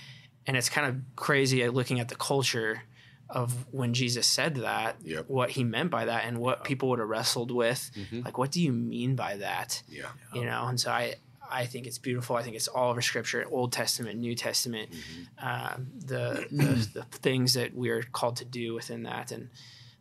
And 0.47 0.57
it's 0.57 0.69
kind 0.69 0.87
of 0.87 0.97
crazy 1.17 1.69
looking 1.69 2.01
at 2.01 2.09
the 2.09 2.17
culture 2.17 2.83
of 3.29 3.67
when 3.71 3.95
Jesus 3.95 4.27
said 4.27 4.57
that, 4.57 4.97
Yep. 5.05 5.25
what 5.29 5.51
he 5.51 5.63
meant 5.65 5.91
by 5.91 6.07
that, 6.07 6.25
and 6.25 6.39
what 6.39 6.65
people 6.65 6.89
would 6.89 6.99
have 6.99 7.09
wrestled 7.09 7.51
with. 7.51 7.91
Mm-hmm. 7.97 8.23
Like, 8.25 8.39
what 8.39 8.51
do 8.51 8.61
you 8.61 8.73
mean 8.73 9.15
by 9.17 9.37
that? 9.37 9.83
Yeah. 9.89 10.09
You 10.35 10.45
know, 10.47 10.67
and 10.67 10.81
so 10.81 10.91
I, 10.91 11.15
I 11.51 11.67
think 11.67 11.87
it's 11.87 11.99
beautiful. 11.99 12.37
I 12.37 12.43
think 12.43 12.57
it's 12.57 12.69
all 12.69 12.91
over 12.91 13.03
Scripture, 13.03 13.45
Old 13.51 13.73
Testament, 13.73 14.19
New 14.19 14.35
Testament, 14.35 14.91
Mm-hmm. 14.91 15.23
uh, 15.47 15.77
the, 16.07 16.47
the 16.51 16.89
the 16.95 17.03
things 17.19 17.55
that 17.55 17.75
we 17.75 17.91
are 17.91 18.03
called 18.03 18.37
to 18.37 18.45
do 18.45 18.75
within 18.75 19.03
that, 19.05 19.33
and 19.33 19.49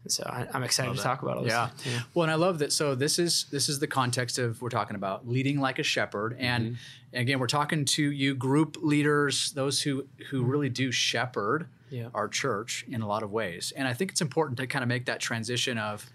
So 0.08 0.24
I, 0.26 0.48
I'm 0.54 0.64
excited 0.64 0.92
to 0.92 0.98
that. 0.98 1.04
talk 1.04 1.22
about 1.24 1.38
all 1.38 1.44
this. 1.44 1.52
Yeah. 1.52 1.68
stuff, 1.68 1.84
too. 1.84 1.92
Well, 2.14 2.24
and 2.24 2.32
I 2.32 2.36
love 2.36 2.60
that. 2.60 2.72
So 2.72 2.96
this 2.96 3.20
is 3.20 3.46
this 3.52 3.68
is 3.70 3.80
the 3.80 3.88
context 3.88 4.38
of 4.40 4.62
we're 4.62 4.70
talking 4.70 4.96
about 4.96 5.28
leading 5.28 5.60
like 5.60 5.78
a 5.80 5.84
shepherd, 5.84 6.36
and 6.40 6.78
again, 7.14 7.40
we're 7.40 7.48
talking 7.48 7.86
to 7.86 8.04
you 8.12 8.34
group 8.36 8.78
leaders, 8.82 9.52
those 9.54 9.82
who 9.82 10.06
who 10.30 10.44
really 10.44 10.70
do 10.70 10.92
shepherd 10.92 11.68
Yeah. 11.90 12.10
our 12.14 12.28
church 12.30 12.86
in 12.88 13.02
a 13.02 13.08
lot 13.08 13.24
of 13.24 13.32
ways. 13.32 13.74
And 13.76 13.88
I 13.88 13.94
think 13.94 14.12
it's 14.12 14.22
important 14.22 14.58
to 14.60 14.68
kind 14.68 14.84
of 14.84 14.90
make 14.90 15.06
that 15.06 15.20
transition 15.20 15.78
of 15.78 16.06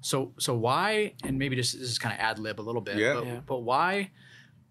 so 0.00 0.32
so 0.38 0.54
why 0.54 1.12
and 1.24 1.38
maybe 1.38 1.56
this, 1.56 1.72
this 1.72 1.90
is 1.90 1.98
kind 1.98 2.14
of 2.14 2.20
ad 2.20 2.38
lib 2.38 2.60
a 2.60 2.62
little 2.68 2.80
bit, 2.82 2.96
Yeah. 2.98 3.14
but, 3.14 3.26
Yeah. 3.26 3.40
but 3.46 3.58
why 3.62 4.10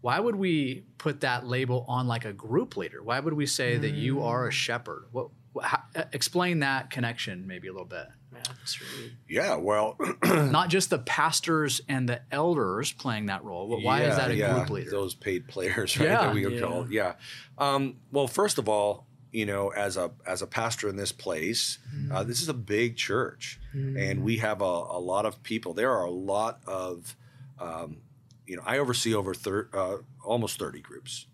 why 0.03 0.19
would 0.19 0.35
we 0.35 0.83
put 0.97 1.21
that 1.21 1.47
label 1.47 1.85
on 1.87 2.09
like 2.09 2.25
a 2.25 2.33
group 2.33 2.75
leader? 2.75 3.01
Why 3.01 3.21
would 3.21 3.31
we 3.33 3.45
say 3.45 3.77
that 3.77 3.91
you 3.91 4.21
are 4.21 4.49
a 4.49 4.51
shepherd? 4.51 5.05
What, 5.13 5.29
what 5.53 5.63
how, 5.63 5.79
explain 6.11 6.59
that 6.59 6.89
connection 6.89 7.47
maybe 7.47 7.69
a 7.69 7.71
little 7.71 7.87
bit. 7.87 8.07
Yeah, 8.33 8.41
really, 8.81 9.13
Yeah, 9.29 9.55
well, 9.55 9.95
not 10.25 10.67
just 10.67 10.89
the 10.89 10.99
pastors 10.99 11.79
and 11.87 12.09
the 12.09 12.19
elders 12.31 12.91
playing 12.91 13.27
that 13.27 13.45
role, 13.45 13.69
but 13.69 13.81
why 13.81 14.01
is 14.01 14.17
that 14.17 14.29
a 14.29 14.35
yeah, 14.35 14.55
group 14.55 14.71
leader? 14.71 14.91
Those 14.91 15.15
paid 15.15 15.47
players, 15.47 15.97
right? 15.99 16.09
Yeah. 16.09 16.25
that 16.25 16.33
we 16.35 16.43
would 16.43 16.55
Yeah. 16.55 16.59
call. 16.59 16.91
Yeah. 16.91 17.13
Um, 17.57 17.95
well, 18.11 18.27
first 18.27 18.57
of 18.57 18.67
all, 18.67 19.07
you 19.31 19.45
know, 19.45 19.69
as 19.69 19.95
a 19.95 20.11
as 20.27 20.41
a 20.41 20.47
pastor 20.47 20.89
in 20.89 20.97
this 20.97 21.13
place, 21.13 21.79
uh, 22.11 22.23
this 22.25 22.41
is 22.41 22.49
a 22.49 22.53
big 22.53 22.97
church, 22.97 23.57
and 23.73 24.21
we 24.21 24.37
have 24.39 24.59
a, 24.61 24.65
a 24.65 24.99
lot 24.99 25.25
of 25.25 25.41
people. 25.43 25.73
There 25.73 25.91
are 25.91 26.03
a 26.03 26.11
lot 26.11 26.59
of, 26.67 27.15
um, 27.57 28.01
you 28.45 28.55
know, 28.57 28.63
I 28.65 28.77
oversee 28.79 29.13
over 29.13 29.33
thir- 29.33 29.69
uh, 29.73 29.97
almost 30.23 30.59
thirty 30.59 30.81
groups, 30.81 31.27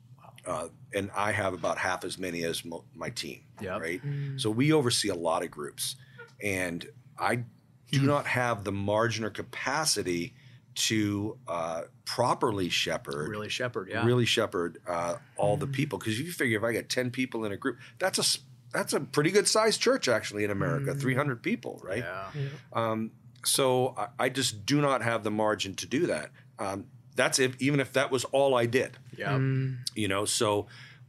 uh, 0.45 0.67
and 0.93 1.09
I 1.15 1.31
have 1.31 1.53
about 1.53 1.77
half 1.77 2.03
as 2.05 2.17
many 2.17 2.43
as 2.43 2.63
mo- 2.65 2.85
my 2.95 3.09
team. 3.09 3.41
Yep. 3.61 3.81
Right. 3.81 4.01
So 4.37 4.49
we 4.49 4.71
oversee 4.73 5.09
a 5.09 5.15
lot 5.15 5.43
of 5.43 5.51
groups, 5.51 5.95
and 6.41 6.87
I 7.17 7.43
do 7.91 8.01
not 8.01 8.27
have 8.27 8.63
the 8.63 8.71
margin 8.71 9.25
or 9.25 9.29
capacity 9.31 10.33
to 10.75 11.37
uh, 11.47 11.81
properly 12.05 12.69
shepherd 12.69 13.27
really 13.29 13.49
shepherd, 13.49 13.89
yeah. 13.89 14.05
really 14.05 14.25
shepherd 14.25 14.77
uh, 14.87 15.15
all 15.35 15.57
the 15.57 15.67
people. 15.67 15.99
Because 15.99 16.19
if 16.19 16.25
you 16.25 16.31
figure 16.31 16.57
if 16.57 16.63
I 16.63 16.71
get 16.71 16.89
ten 16.89 17.11
people 17.11 17.43
in 17.45 17.51
a 17.51 17.57
group, 17.57 17.77
that's 17.97 18.17
a 18.17 18.21
s- 18.21 18.39
that's 18.71 18.93
a 18.93 18.99
pretty 18.99 19.31
good 19.31 19.47
sized 19.47 19.81
church 19.81 20.07
actually 20.07 20.43
in 20.43 20.51
America, 20.51 20.93
three 20.93 21.15
hundred 21.15 21.41
people, 21.41 21.81
right? 21.83 22.03
Yeah. 22.03 22.29
Um, 22.71 23.11
so 23.43 23.95
I, 23.97 24.25
I 24.25 24.29
just 24.29 24.65
do 24.65 24.79
not 24.79 25.01
have 25.01 25.23
the 25.23 25.31
margin 25.31 25.73
to 25.75 25.87
do 25.87 26.05
that. 26.07 26.29
Um, 26.59 26.85
that's 27.19 27.37
if 27.39 27.55
even 27.61 27.79
if 27.79 27.91
that 27.93 28.09
was 28.11 28.23
all 28.25 28.55
I 28.55 28.65
did, 28.65 28.97
Yeah. 29.17 29.37
you 29.95 30.07
know. 30.07 30.23
So 30.25 30.67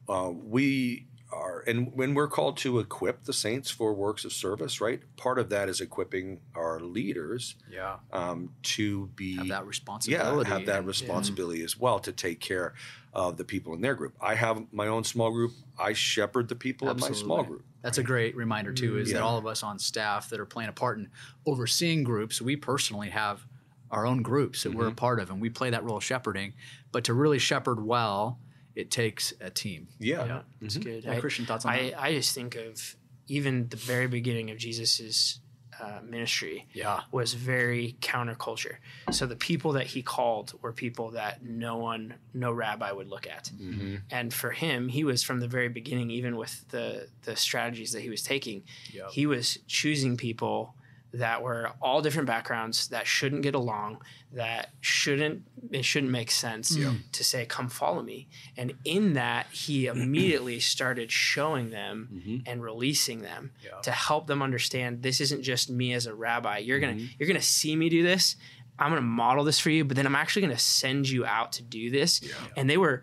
uh, 0.08 0.30
we 0.34 1.06
are, 1.32 1.60
and 1.68 1.92
when 1.94 2.14
we're 2.14 2.26
called 2.26 2.56
to 2.58 2.80
equip 2.80 3.22
the 3.22 3.32
saints 3.32 3.70
for 3.70 3.94
works 3.94 4.24
of 4.24 4.32
service, 4.32 4.80
right? 4.80 5.00
Part 5.16 5.38
of 5.38 5.48
that 5.50 5.68
is 5.68 5.80
equipping 5.80 6.40
our 6.56 6.80
leaders 6.80 7.54
Yeah. 7.70 7.98
um, 8.12 8.50
to 8.74 9.06
be 9.14 9.36
Have 9.36 9.46
that 9.48 9.66
responsibility. 9.66 10.10
yeah, 10.24 10.30
responsibility. 10.30 10.50
have 10.50 10.66
that 10.66 10.78
and- 10.78 10.86
responsibility 10.88 11.62
as 11.62 11.78
well 11.78 12.00
to 12.00 12.10
take 12.10 12.40
care 12.40 12.74
of 13.12 13.36
the 13.36 13.44
people 13.44 13.74
in 13.74 13.80
their 13.80 13.94
group. 13.94 14.14
I 14.20 14.34
have 14.34 14.64
my 14.72 14.88
own 14.88 15.04
small 15.04 15.30
group. 15.30 15.52
I 15.78 15.92
shepherd 15.92 16.48
the 16.48 16.56
people 16.56 16.90
in 16.90 16.98
my 16.98 17.12
small 17.12 17.44
group. 17.44 17.64
That's 17.82 17.98
a 17.98 18.02
great 18.02 18.34
reminder 18.36 18.72
too. 18.72 18.98
Is 18.98 19.12
that 19.12 19.22
all 19.22 19.38
of 19.38 19.46
us 19.46 19.62
on 19.62 19.78
staff 19.78 20.30
that 20.30 20.40
are 20.40 20.46
playing 20.46 20.68
a 20.70 20.72
part 20.72 20.98
in 20.98 21.08
overseeing 21.46 22.02
groups, 22.04 22.42
we 22.42 22.56
personally 22.56 23.10
have 23.10 23.46
our 23.90 24.06
own 24.06 24.22
groups 24.22 24.62
that 24.62 24.74
we're 24.74 24.84
Mm-hmm. 24.84 24.92
a 24.92 24.94
part 24.96 25.20
of, 25.20 25.30
and 25.30 25.40
we 25.40 25.50
play 25.50 25.70
that 25.70 25.84
role 25.84 25.96
of 25.96 26.04
shepherding. 26.04 26.52
But 26.92 27.04
to 27.04 27.14
really 27.14 27.38
shepherd 27.38 27.84
well, 27.84 28.38
it 28.74 28.90
takes 28.90 29.32
a 29.40 29.50
team. 29.50 29.88
Yeah, 29.98 30.24
yeah, 30.26 30.40
it's 30.60 30.76
good. 30.76 31.04
Yeah, 31.04 31.18
Christian 31.20 31.44
thoughts 31.46 31.64
on 31.64 31.72
I, 31.72 31.90
that? 31.90 32.00
I 32.02 32.12
just 32.14 32.34
think 32.34 32.54
of 32.56 32.96
even 33.26 33.68
the 33.68 33.76
very 33.76 34.06
beginning 34.06 34.50
of 34.50 34.58
Jesus's 34.58 35.40
uh, 35.80 36.00
ministry 36.04 36.66
Yeah. 36.74 37.00
was 37.10 37.32
very 37.34 37.96
counterculture. 38.00 38.76
So 39.12 39.26
the 39.26 39.34
people 39.36 39.72
that 39.72 39.86
he 39.86 40.02
called 40.02 40.52
were 40.62 40.72
people 40.72 41.12
that 41.12 41.42
no 41.42 41.78
one, 41.78 42.14
no 42.34 42.52
rabbi 42.52 42.92
would 42.92 43.08
look 43.08 43.26
at. 43.26 43.50
Mm-hmm. 43.58 43.96
And 44.10 44.32
for 44.34 44.50
him, 44.50 44.88
he 44.88 45.04
was 45.04 45.22
from 45.22 45.40
the 45.40 45.48
very 45.48 45.68
beginning, 45.68 46.10
even 46.10 46.36
with 46.36 46.68
the 46.68 47.08
the 47.22 47.34
strategies 47.34 47.92
that 47.92 48.02
he 48.02 48.10
was 48.10 48.22
taking, 48.22 48.62
Yep. 48.92 49.10
he 49.12 49.26
was 49.26 49.58
choosing 49.66 50.16
people 50.16 50.74
that 51.12 51.42
were 51.42 51.72
all 51.82 52.02
different 52.02 52.26
backgrounds 52.26 52.88
that 52.88 53.06
shouldn't 53.06 53.42
get 53.42 53.54
along, 53.54 53.98
that 54.32 54.70
shouldn't 54.80 55.42
it 55.72 55.84
shouldn't 55.84 56.12
make 56.12 56.30
sense 56.30 56.76
to 57.12 57.24
say, 57.24 57.44
"Come 57.46 57.68
follow 57.68 58.02
me." 58.02 58.28
And 58.56 58.74
in 58.84 59.14
that, 59.14 59.46
he 59.50 59.86
immediately 59.94 60.60
started 60.60 61.10
showing 61.10 61.70
them 61.70 62.42
and 62.46 62.62
releasing 62.62 63.22
them 63.22 63.50
Yeah. 63.64 63.80
to 63.82 63.90
help 63.90 64.26
them 64.26 64.40
understand 64.42 65.02
this 65.02 65.20
isn't 65.20 65.42
just 65.42 65.68
me 65.70 65.92
as 65.94 66.06
a 66.06 66.14
rabbi. 66.14 66.58
You're 66.58 66.78
gonna 66.80 66.94
Mm-hmm. 66.94 67.06
you're 67.18 67.26
gonna 67.28 67.42
see 67.42 67.74
me 67.76 67.88
do 67.88 68.02
this. 68.02 68.36
I'm 68.78 68.90
gonna 68.90 69.02
model 69.02 69.44
this 69.44 69.58
for 69.60 69.68
you, 69.70 69.84
but 69.84 69.96
then 69.96 70.06
I'm 70.06 70.14
actually 70.16 70.42
gonna 70.42 70.58
send 70.58 71.08
you 71.08 71.26
out 71.26 71.52
to 71.52 71.62
do 71.62 71.90
this. 71.90 72.20
And 72.56 72.68
they 72.70 72.78
were 72.78 73.02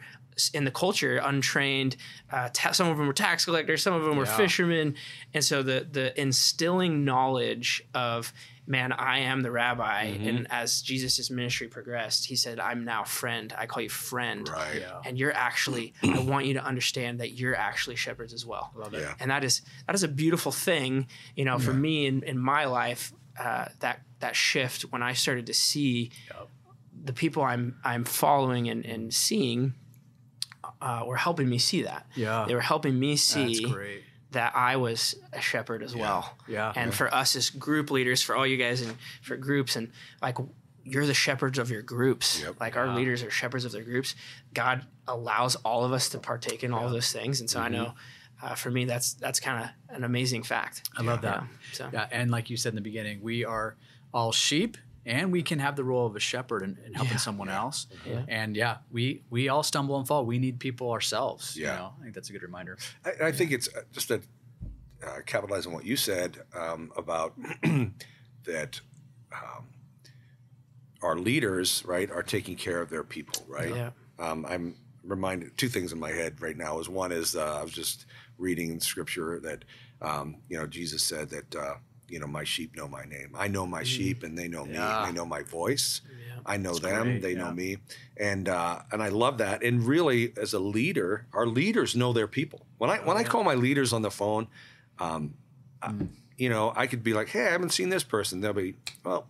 in 0.53 0.63
the 0.65 0.71
culture 0.71 1.17
untrained. 1.17 1.95
Uh, 2.31 2.49
ta- 2.53 2.71
some 2.71 2.87
of 2.89 2.97
them 2.97 3.07
were 3.07 3.13
tax 3.13 3.45
collectors, 3.45 3.81
some 3.81 3.93
of 3.93 4.03
them 4.03 4.17
were 4.17 4.25
Yeah. 4.25 4.37
fishermen, 4.37 4.95
and 5.33 5.43
so 5.43 5.63
the 5.63 5.87
the 5.91 6.19
instilling 6.19 7.03
knowledge 7.05 7.81
of 7.93 8.33
man, 8.69 8.91
I 8.91 9.19
am 9.19 9.43
the 9.43 9.51
rabbi. 9.51 10.07
Mm-hmm. 10.11 10.27
And 10.27 10.47
as 10.51 10.81
Jesus' 10.81 11.29
ministry 11.31 11.69
progressed, 11.69 12.25
he 12.25 12.35
said, 12.35 12.59
"I'm 12.59 12.83
now 12.83 13.03
friend. 13.05 13.53
I 13.57 13.65
call 13.65 13.81
you 13.83 13.89
friend." 13.89 14.47
right. 14.49 14.81
Yeah. 14.81 15.01
And 15.05 15.17
you're 15.17 15.31
actually, 15.33 15.93
I 16.03 16.19
want 16.19 16.45
you 16.47 16.53
to 16.55 16.63
understand 16.63 17.21
that 17.21 17.31
you're 17.31 17.55
actually 17.55 17.95
shepherds 17.95 18.33
as 18.33 18.45
well 18.45 18.71
Love 18.75 18.93
it. 18.93 19.01
Yeah. 19.01 19.13
and 19.21 19.31
that 19.31 19.43
is 19.45 19.61
that 19.85 19.95
is 19.95 20.03
a 20.03 20.07
beautiful 20.09 20.51
thing 20.51 21.07
you 21.35 21.45
know 21.45 21.57
for 21.59 21.73
me 21.73 22.05
in, 22.07 22.23
in 22.23 22.37
my 22.37 22.65
life 22.65 23.13
uh, 23.39 23.65
that 23.79 24.01
that 24.19 24.35
shift 24.35 24.81
when 24.91 25.01
i 25.03 25.13
started 25.13 25.45
to 25.47 25.53
see 25.53 26.11
Yep. 26.29 26.49
the 27.05 27.13
people 27.13 27.43
i'm 27.43 27.75
i'm 27.83 28.03
following 28.03 28.67
and, 28.69 28.85
and 28.85 29.13
seeing 29.13 29.73
uh, 30.81 31.03
were 31.05 31.15
helping 31.17 31.49
me 31.49 31.57
see 31.57 31.83
that. 31.83 32.05
Yeah. 32.15 32.45
they 32.47 32.55
were 32.55 32.61
helping 32.61 32.97
me 32.99 33.15
see 33.15 33.65
that 34.31 34.51
i 34.55 34.75
was 34.75 35.15
a 35.31 35.39
shepherd 35.39 35.81
as 35.81 35.95
well. 35.95 36.35
Yeah. 36.47 36.73
and 36.75 36.93
for 36.93 37.13
us 37.13 37.35
as 37.35 37.49
group 37.49 37.91
leaders 37.91 38.21
for 38.21 38.35
all 38.35 38.45
you 38.45 38.57
guys 38.57 38.81
and 38.81 38.95
for 39.21 39.37
groups 39.37 39.75
and 39.75 39.91
like 40.21 40.37
you're 40.83 41.05
the 41.05 41.13
shepherds 41.13 41.59
of 41.59 41.69
your 41.69 41.81
groups. 41.81 42.41
Yep. 42.41 42.59
like 42.59 42.77
our 42.77 42.95
leaders 42.95 43.21
are 43.23 43.29
shepherds 43.29 43.65
of 43.65 43.73
their 43.73 43.83
groups. 43.83 44.15
God 44.53 44.85
allows 45.07 45.55
all 45.57 45.83
of 45.83 45.91
us 45.91 46.09
to 46.09 46.17
partake 46.19 46.63
in 46.63 46.73
all 46.73 46.85
of 46.85 46.91
those 46.91 47.11
things. 47.11 47.41
And 47.41 47.49
so 47.49 47.59
i 47.59 47.67
know 47.67 47.93
uh, 48.41 48.55
for 48.55 48.69
me 48.69 48.85
that's 48.85 49.13
that's 49.13 49.39
kind 49.39 49.63
of 49.63 49.95
an 49.95 50.03
amazing 50.03 50.43
fact. 50.43 50.89
I 50.97 51.01
love 51.01 51.21
that. 51.21 51.41
Yeah, 51.41 51.47
so. 51.73 51.89
Yeah, 51.91 52.07
and 52.11 52.31
like 52.31 52.49
you 52.49 52.57
said 52.57 52.69
in 52.69 52.75
the 52.75 52.81
beginning, 52.81 53.21
we 53.21 53.43
are 53.45 53.75
all 54.13 54.31
sheep, 54.31 54.77
and 55.07 55.31
we 55.31 55.41
can 55.41 55.57
have 55.59 55.75
the 55.75 55.83
role 55.83 56.05
of 56.05 56.15
a 56.15 56.19
shepherd 56.19 56.61
in, 56.63 56.77
in 56.85 56.93
helping 56.93 57.13
Yeah. 57.13 57.17
someone 57.17 57.49
else. 57.49 57.87
Yeah. 58.05 58.23
And 58.27 58.55
yeah, 58.55 58.77
we 58.91 59.23
we 59.29 59.49
all 59.49 59.63
stumble 59.63 59.97
and 59.97 60.07
fall. 60.07 60.25
We 60.25 60.37
need 60.37 60.59
people 60.59 60.91
ourselves. 60.91 61.57
Yeah. 61.57 61.71
You 61.71 61.77
know, 61.79 61.93
I 61.99 62.03
think 62.03 62.13
that's 62.15 62.29
a 62.29 62.33
good 62.33 62.43
reminder. 62.43 62.77
I, 63.05 63.27
I 63.27 63.31
think 63.31 63.51
it's 63.51 63.67
uh, 63.75 63.81
just 63.91 64.09
to 64.09 64.21
uh, 65.03 65.21
capitalize 65.25 65.65
on 65.65 65.73
what 65.73 65.85
you 65.85 65.95
said 65.95 66.37
um, 66.55 66.91
about 66.97 67.33
that 68.45 68.81
um, 69.31 69.65
our 71.01 71.17
leaders, 71.17 71.83
right, 71.85 72.09
are 72.11 72.23
taking 72.23 72.55
care 72.55 72.81
of 72.81 72.89
their 72.89 73.03
people, 73.03 73.45
right? 73.47 73.73
Yeah. 73.73 73.89
Um, 74.19 74.45
I'm 74.49 74.75
reminded 75.03 75.55
two 75.57 75.69
things 75.69 75.93
in 75.93 75.99
my 75.99 76.11
head 76.11 76.41
right 76.41 76.57
now. 76.57 76.79
Is 76.79 76.89
one 76.89 77.11
is 77.11 77.35
uh, 77.35 77.59
I 77.59 77.63
was 77.63 77.71
just 77.71 78.05
reading 78.37 78.71
in 78.71 78.79
scripture 78.79 79.39
that 79.41 79.63
um, 80.01 80.37
you 80.49 80.57
know 80.57 80.67
Jesus 80.67 81.03
said 81.03 81.29
that 81.29 81.55
uh, 81.55 81.75
you 82.09 82.19
know 82.19 82.27
my 82.27 82.43
sheep 82.43 82.75
know 82.75 82.87
my 82.87 83.03
name. 83.05 83.31
I 83.37 83.47
know 83.47 83.65
my 83.65 83.83
sheep 83.83 84.23
and 84.23 84.37
they 84.37 84.47
know 84.47 84.65
me. 84.65 84.73
Yeah. 84.73 84.99
And 85.05 85.07
they 85.09 85.17
know 85.17 85.25
my 85.25 85.43
voice. 85.43 86.01
Yeah. 86.07 86.39
I 86.45 86.57
know 86.57 86.75
them. 86.75 87.03
great, 87.03 87.21
They 87.21 87.31
yeah. 87.33 87.39
know 87.39 87.51
me, 87.51 87.77
and 88.15 88.47
uh, 88.47 88.81
and 88.91 89.03
I 89.03 89.09
love 89.09 89.37
that. 89.39 89.63
And 89.63 89.83
really, 89.85 90.33
as 90.37 90.53
a 90.53 90.59
leader, 90.59 91.27
our 91.33 91.45
leaders 91.45 91.95
know 91.95 92.13
their 92.13 92.27
people. 92.27 92.65
When 92.77 92.89
I 92.89 92.97
when 92.99 93.17
I 93.17 93.23
call 93.23 93.43
my 93.43 93.55
leaders 93.55 93.91
on 93.93 94.01
the 94.01 94.11
phone, 94.11 94.47
um, 94.99 95.33
I- 95.81 95.93
you 96.37 96.49
know, 96.49 96.71
I 96.75 96.85
could 96.85 97.03
be 97.03 97.13
like, 97.13 97.29
"Hey, 97.29 97.47
I 97.47 97.51
haven't 97.51 97.71
seen 97.71 97.89
this 97.89 98.03
person." 98.03 98.41
They'll 98.41 98.53
be, 98.53 98.75
"Well, 99.03 99.27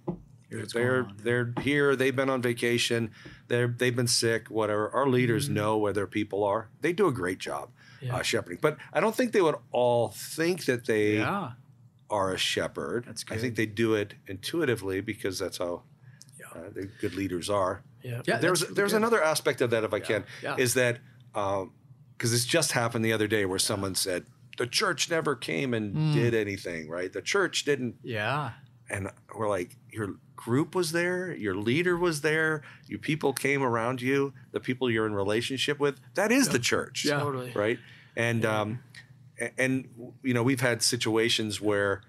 Here's 0.49 0.73
they're 0.73 1.07
they're 1.23 1.53
here. 1.61 1.95
They've 1.95 2.15
been 2.15 2.29
on 2.29 2.41
vacation. 2.41 3.11
They're 3.47 3.67
they've 3.69 3.95
been 3.95 4.07
sick. 4.07 4.49
Whatever." 4.49 4.89
Our 4.89 5.07
leaders 5.07 5.47
know 5.49 5.77
where 5.77 5.93
their 5.93 6.07
people 6.07 6.43
are. 6.43 6.67
They 6.81 6.91
do 6.93 7.07
a 7.07 7.11
great 7.13 7.39
job 7.39 7.69
Yeah. 8.01 8.17
uh, 8.17 8.21
shepherding. 8.23 8.59
But 8.61 8.77
I 8.93 8.99
don't 8.99 9.15
think 9.15 9.31
they 9.31 9.41
would 9.41 9.55
all 9.71 10.09
think 10.09 10.65
that 10.65 10.85
they 10.85 11.17
Yeah. 11.17 11.51
Are 12.09 12.33
a 12.33 12.37
shepherd. 12.37 13.05
That's 13.05 13.25
I 13.29 13.37
think 13.37 13.55
they 13.55 13.65
do 13.65 13.93
it 13.95 14.13
intuitively 14.27 15.01
because 15.01 15.39
that's 15.39 15.57
how 15.57 15.83
uh, 16.55 16.69
the 16.73 16.89
good 17.01 17.15
leaders 17.15 17.49
are. 17.49 17.83
yeah 18.03 18.21
Yeah. 18.25 18.37
There's 18.37 18.61
that's 18.61 18.73
there's 18.73 18.91
good. 18.93 18.97
another 18.97 19.21
aspect 19.23 19.61
of 19.61 19.69
that, 19.71 19.83
if 19.83 19.93
I 19.93 19.99
can, 19.99 20.23
yeah. 20.41 20.55
is 20.57 20.73
that 20.75 20.99
because 21.33 22.33
it's 22.33 22.45
just 22.45 22.71
happened 22.71 23.03
the 23.05 23.13
other 23.13 23.27
day 23.27 23.45
where 23.45 23.59
someone 23.59 23.95
said 23.95 24.25
the 24.57 24.67
church 24.67 25.09
never 25.09 25.35
came 25.35 25.73
and 25.73 25.93
Hmm. 25.95 26.13
did 26.13 26.33
anything, 26.33 26.89
right? 26.89 27.11
The 27.13 27.21
church 27.21 27.63
didn't, 27.65 27.95
Yeah. 28.03 28.51
and 28.89 29.11
we're 29.35 29.49
like, 29.49 29.75
your 29.91 30.15
group 30.35 30.73
was 30.73 30.91
there, 30.93 31.35
your 31.35 31.53
leader 31.55 31.95
was 31.97 32.21
there, 32.21 32.63
your 32.87 32.97
people 32.99 33.33
came 33.33 33.61
around 33.61 34.01
you, 34.01 34.33
the 34.51 34.59
people 34.59 34.89
you're 34.89 35.05
in 35.05 35.13
relationship 35.13 35.79
with. 35.79 35.99
That 36.15 36.31
is 36.31 36.49
the 36.49 36.59
church, 36.59 37.05
Yeah. 37.05 37.19
totally 37.19 37.51
right? 37.53 37.77
And 38.15 38.45
um, 38.45 38.79
a- 38.95 38.97
and 39.57 39.87
you 40.23 40.33
know 40.33 40.43
we've 40.43 40.61
had 40.61 40.81
situations 40.81 41.61
where 41.61 42.01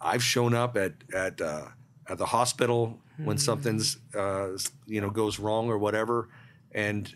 I've 0.00 0.22
shown 0.22 0.54
up 0.54 0.76
at 0.76 0.92
at 1.14 1.40
uh, 1.40 1.66
at 2.08 2.18
the 2.18 2.26
hospital 2.26 2.98
when 3.24 3.36
something's 3.38 3.98
uh, 4.14 4.48
you 4.86 5.00
know 5.00 5.10
goes 5.10 5.38
wrong 5.38 5.68
or 5.68 5.78
whatever, 5.78 6.28
and 6.72 7.14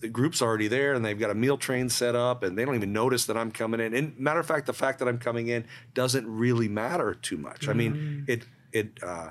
the 0.00 0.08
group's 0.08 0.40
already 0.40 0.66
there 0.68 0.94
and 0.94 1.04
they've 1.04 1.18
got 1.18 1.30
a 1.30 1.34
meal 1.34 1.58
train 1.58 1.88
set 1.90 2.14
up 2.14 2.42
and 2.42 2.56
they 2.56 2.64
don't 2.64 2.74
even 2.74 2.92
notice 2.92 3.26
that 3.26 3.36
I'm 3.36 3.50
coming 3.50 3.80
in. 3.80 3.92
And 3.94 4.18
matter 4.18 4.40
of 4.40 4.46
fact, 4.46 4.64
the 4.66 4.72
fact 4.72 4.98
that 5.00 5.08
I'm 5.08 5.18
coming 5.18 5.48
in 5.48 5.66
doesn't 5.92 6.26
really 6.26 6.68
matter 6.68 7.14
too 7.14 7.36
much. 7.36 7.68
I 7.68 7.74
mean, 7.74 8.24
it 8.26 8.46
it 8.72 8.98
uh, 9.02 9.30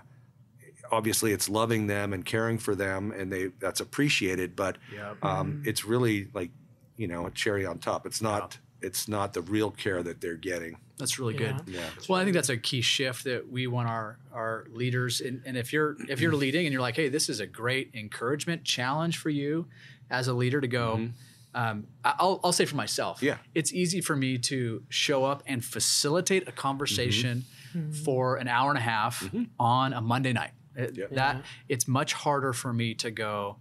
obviously 0.91 1.31
it's 1.31 1.49
loving 1.49 1.87
them 1.87 2.13
and 2.13 2.23
caring 2.23 2.57
for 2.59 2.75
them 2.75 3.11
and 3.11 3.31
they 3.31 3.47
that's 3.59 3.79
appreciated, 3.79 4.55
but 4.55 4.77
Yep. 4.93 5.17
um, 5.25 5.63
it's 5.65 5.85
really 5.85 6.27
like 6.33 6.51
you 6.97 7.07
know 7.07 7.25
a 7.25 7.31
cherry 7.31 7.65
on 7.65 7.79
top. 7.79 8.05
It's 8.05 8.21
not 8.21 8.57
it's 8.83 9.07
not 9.07 9.33
the 9.33 9.41
real 9.41 9.71
care 9.71 10.03
that 10.03 10.21
they're 10.21 10.35
getting. 10.35 10.77
That's 10.97 11.17
really 11.17 11.33
Yeah. 11.35 11.57
good. 11.65 11.73
Yeah. 11.73 11.89
Well, 12.07 12.19
I 12.19 12.23
think 12.23 12.35
that's 12.35 12.49
a 12.49 12.57
key 12.57 12.81
shift 12.81 13.23
that 13.23 13.49
we 13.51 13.67
want 13.67 13.87
our 13.89 14.17
our 14.33 14.65
leaders. 14.71 15.21
And, 15.21 15.41
and 15.45 15.57
if 15.57 15.73
you're 15.73 15.95
if 16.07 16.19
you're 16.21 16.35
leading 16.35 16.65
and 16.65 16.73
you're 16.73 16.81
like, 16.81 16.95
hey, 16.95 17.09
this 17.09 17.29
is 17.29 17.39
a 17.39 17.47
great 17.47 17.91
encouragement 17.93 18.63
challenge 18.63 19.17
for 19.17 19.29
you 19.29 19.67
as 20.09 20.27
a 20.27 20.33
leader 20.33 20.61
to 20.61 20.67
go. 20.67 20.97
Mm-hmm. 20.97 21.11
Um, 21.55 21.87
I- 22.03 22.15
I'll 22.19 22.39
I'll 22.43 22.51
say 22.51 22.65
for 22.65 22.75
myself. 22.75 23.21
Yeah. 23.23 23.37
it's 23.55 23.71
easy 23.73 24.01
for 24.01 24.15
me 24.15 24.37
to 24.39 24.83
show 24.89 25.23
up 25.23 25.43
and 25.45 25.63
facilitate 25.63 26.47
a 26.47 26.51
conversation 26.51 27.45
mm-hmm. 27.75 27.79
Mm-hmm. 27.79 28.03
for 28.03 28.35
an 28.37 28.47
hour 28.47 28.69
and 28.69 28.77
a 28.77 28.81
half 28.81 29.27
on 29.59 29.93
a 29.93 30.01
Monday 30.01 30.33
night. 30.33 30.51
It- 30.75 30.97
Yeah. 30.97 31.05
That 31.11 31.45
it's 31.69 31.87
much 31.87 32.13
harder 32.13 32.53
for 32.53 32.71
me 32.73 32.93
to 32.95 33.11
go. 33.11 33.57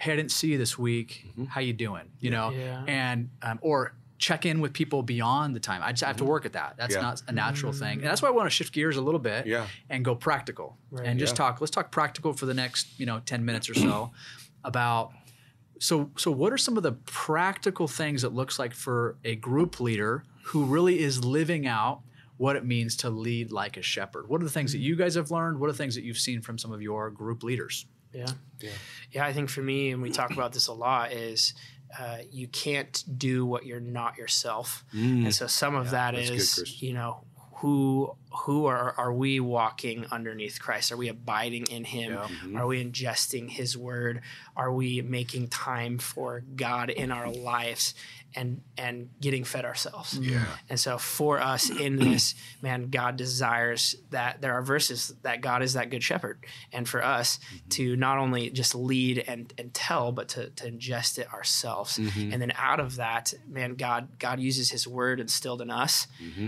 Hey, 0.00 0.12
I 0.12 0.16
didn't 0.16 0.30
see 0.30 0.48
you 0.52 0.58
this 0.58 0.78
week. 0.78 1.26
How 1.48 1.60
you 1.60 1.72
doing? 1.72 2.04
You 2.20 2.30
know, 2.30 2.50
Yeah. 2.50 2.84
and 2.86 3.30
um, 3.42 3.58
or 3.62 3.94
check 4.18 4.44
in 4.44 4.60
with 4.60 4.72
people 4.72 5.02
beyond 5.02 5.54
the 5.54 5.60
time. 5.60 5.80
I 5.82 5.92
just 5.92 6.04
have 6.04 6.16
to 6.16 6.24
mm-hmm. 6.24 6.30
work 6.30 6.46
at 6.46 6.52
that. 6.54 6.74
That's 6.76 6.94
Yeah. 6.94 7.02
not 7.02 7.22
a 7.28 7.32
natural 7.32 7.72
mm-hmm. 7.72 7.80
thing, 7.80 7.98
and 7.98 8.06
that's 8.06 8.20
why 8.20 8.28
I 8.28 8.32
want 8.32 8.46
to 8.46 8.50
shift 8.50 8.72
gears 8.72 8.96
a 8.96 9.00
little 9.00 9.20
bit 9.20 9.46
Yeah. 9.46 9.66
and 9.88 10.04
go 10.04 10.14
practical 10.14 10.76
and 11.02 11.18
just 11.18 11.34
Yeah. 11.34 11.36
talk. 11.46 11.60
Let's 11.60 11.70
talk 11.70 11.90
practical 11.90 12.32
for 12.32 12.46
the 12.46 12.54
next 12.54 12.98
you 12.98 13.06
know 13.06 13.20
ten 13.24 13.44
minutes 13.44 13.70
or 13.70 13.74
so 13.74 14.10
about. 14.64 15.12
So 15.80 16.10
so 16.16 16.32
what 16.32 16.52
are 16.52 16.58
some 16.58 16.76
of 16.76 16.82
the 16.82 16.92
practical 16.92 17.86
things 17.86 18.24
it 18.24 18.32
looks 18.32 18.58
like 18.58 18.74
for 18.74 19.16
a 19.24 19.36
group 19.36 19.78
leader 19.78 20.24
who 20.46 20.64
really 20.64 20.98
is 20.98 21.24
living 21.24 21.66
out 21.66 22.00
what 22.36 22.56
it 22.56 22.64
means 22.64 22.96
to 22.96 23.10
lead 23.10 23.52
like 23.52 23.76
a 23.76 23.82
shepherd? 23.82 24.28
What 24.28 24.40
are 24.40 24.44
the 24.44 24.50
things 24.50 24.72
that 24.72 24.78
you 24.78 24.96
guys 24.96 25.14
have 25.14 25.30
learned? 25.30 25.60
What 25.60 25.68
are 25.68 25.72
the 25.72 25.78
things 25.78 25.94
that 25.94 26.02
you've 26.02 26.18
seen 26.18 26.40
from 26.40 26.58
some 26.58 26.72
of 26.72 26.82
your 26.82 27.10
group 27.10 27.44
leaders? 27.44 27.86
Yeah. 28.12 28.26
Yeah. 28.60 28.70
Yeah. 29.12 29.26
I 29.26 29.32
think 29.32 29.50
for 29.50 29.60
me, 29.60 29.90
and 29.90 30.02
we 30.02 30.10
talk 30.10 30.32
about 30.32 30.52
this 30.52 30.66
a 30.66 30.72
lot, 30.72 31.12
is 31.12 31.54
uh, 31.98 32.18
you 32.30 32.48
can't 32.48 33.04
do 33.16 33.46
what 33.46 33.64
you're 33.64 33.80
not 33.80 34.16
yourself. 34.16 34.84
And 35.26 35.34
so 35.34 35.46
some 35.46 35.74
of 35.74 35.90
that 35.90 36.14
that's 36.14 36.30
good, 36.58 36.82
you 36.82 36.92
know, 36.94 37.24
who 37.56 38.14
who 38.30 38.66
are 38.66 38.94
are 38.98 39.12
we 39.12 39.40
walking 39.40 40.06
underneath 40.10 40.60
Christ? 40.60 40.92
Are 40.92 40.96
we 40.96 41.08
abiding 41.08 41.66
in 41.66 41.84
Him? 41.84 42.12
Mm-hmm. 42.12 42.56
Are 42.56 42.66
we 42.66 42.84
ingesting 42.84 43.50
His 43.50 43.76
Word? 43.76 44.20
Are 44.56 44.72
we 44.72 45.00
making 45.02 45.48
time 45.48 45.98
for 45.98 46.42
God 46.56 46.90
in 46.90 47.10
our 47.10 47.30
lives 47.30 47.94
and 48.34 48.60
and 48.76 49.10
getting 49.20 49.44
fed 49.44 49.64
ourselves? 49.64 50.14
Mm-hmm. 50.14 50.32
Yeah. 50.32 50.44
And 50.68 50.78
so 50.78 50.98
for 50.98 51.40
us 51.40 51.70
in 51.70 51.96
this, 51.98 52.34
man, 52.60 52.90
God 52.90 53.16
desires 53.16 53.96
that 54.10 54.40
there 54.40 54.54
are 54.54 54.62
verses 54.62 55.14
that 55.22 55.40
God 55.40 55.62
is 55.62 55.72
that 55.72 55.90
good 55.90 56.02
shepherd. 56.02 56.44
And 56.72 56.88
for 56.88 57.02
us 57.02 57.38
mm-hmm. 57.38 57.68
to 57.70 57.96
not 57.96 58.18
only 58.18 58.50
just 58.50 58.74
lead 58.74 59.24
and, 59.26 59.52
and 59.58 59.72
tell, 59.72 60.12
but 60.12 60.28
to, 60.30 60.50
to 60.50 60.70
ingest 60.70 61.18
it 61.18 61.32
ourselves. 61.32 61.98
And 61.98 62.42
then 62.42 62.52
out 62.56 62.80
of 62.80 62.96
that, 62.96 63.32
man, 63.46 63.74
God 63.74 64.18
God 64.18 64.40
uses 64.40 64.70
his 64.70 64.86
word 64.86 65.20
instilled 65.20 65.62
in 65.62 65.70
us 65.70 66.06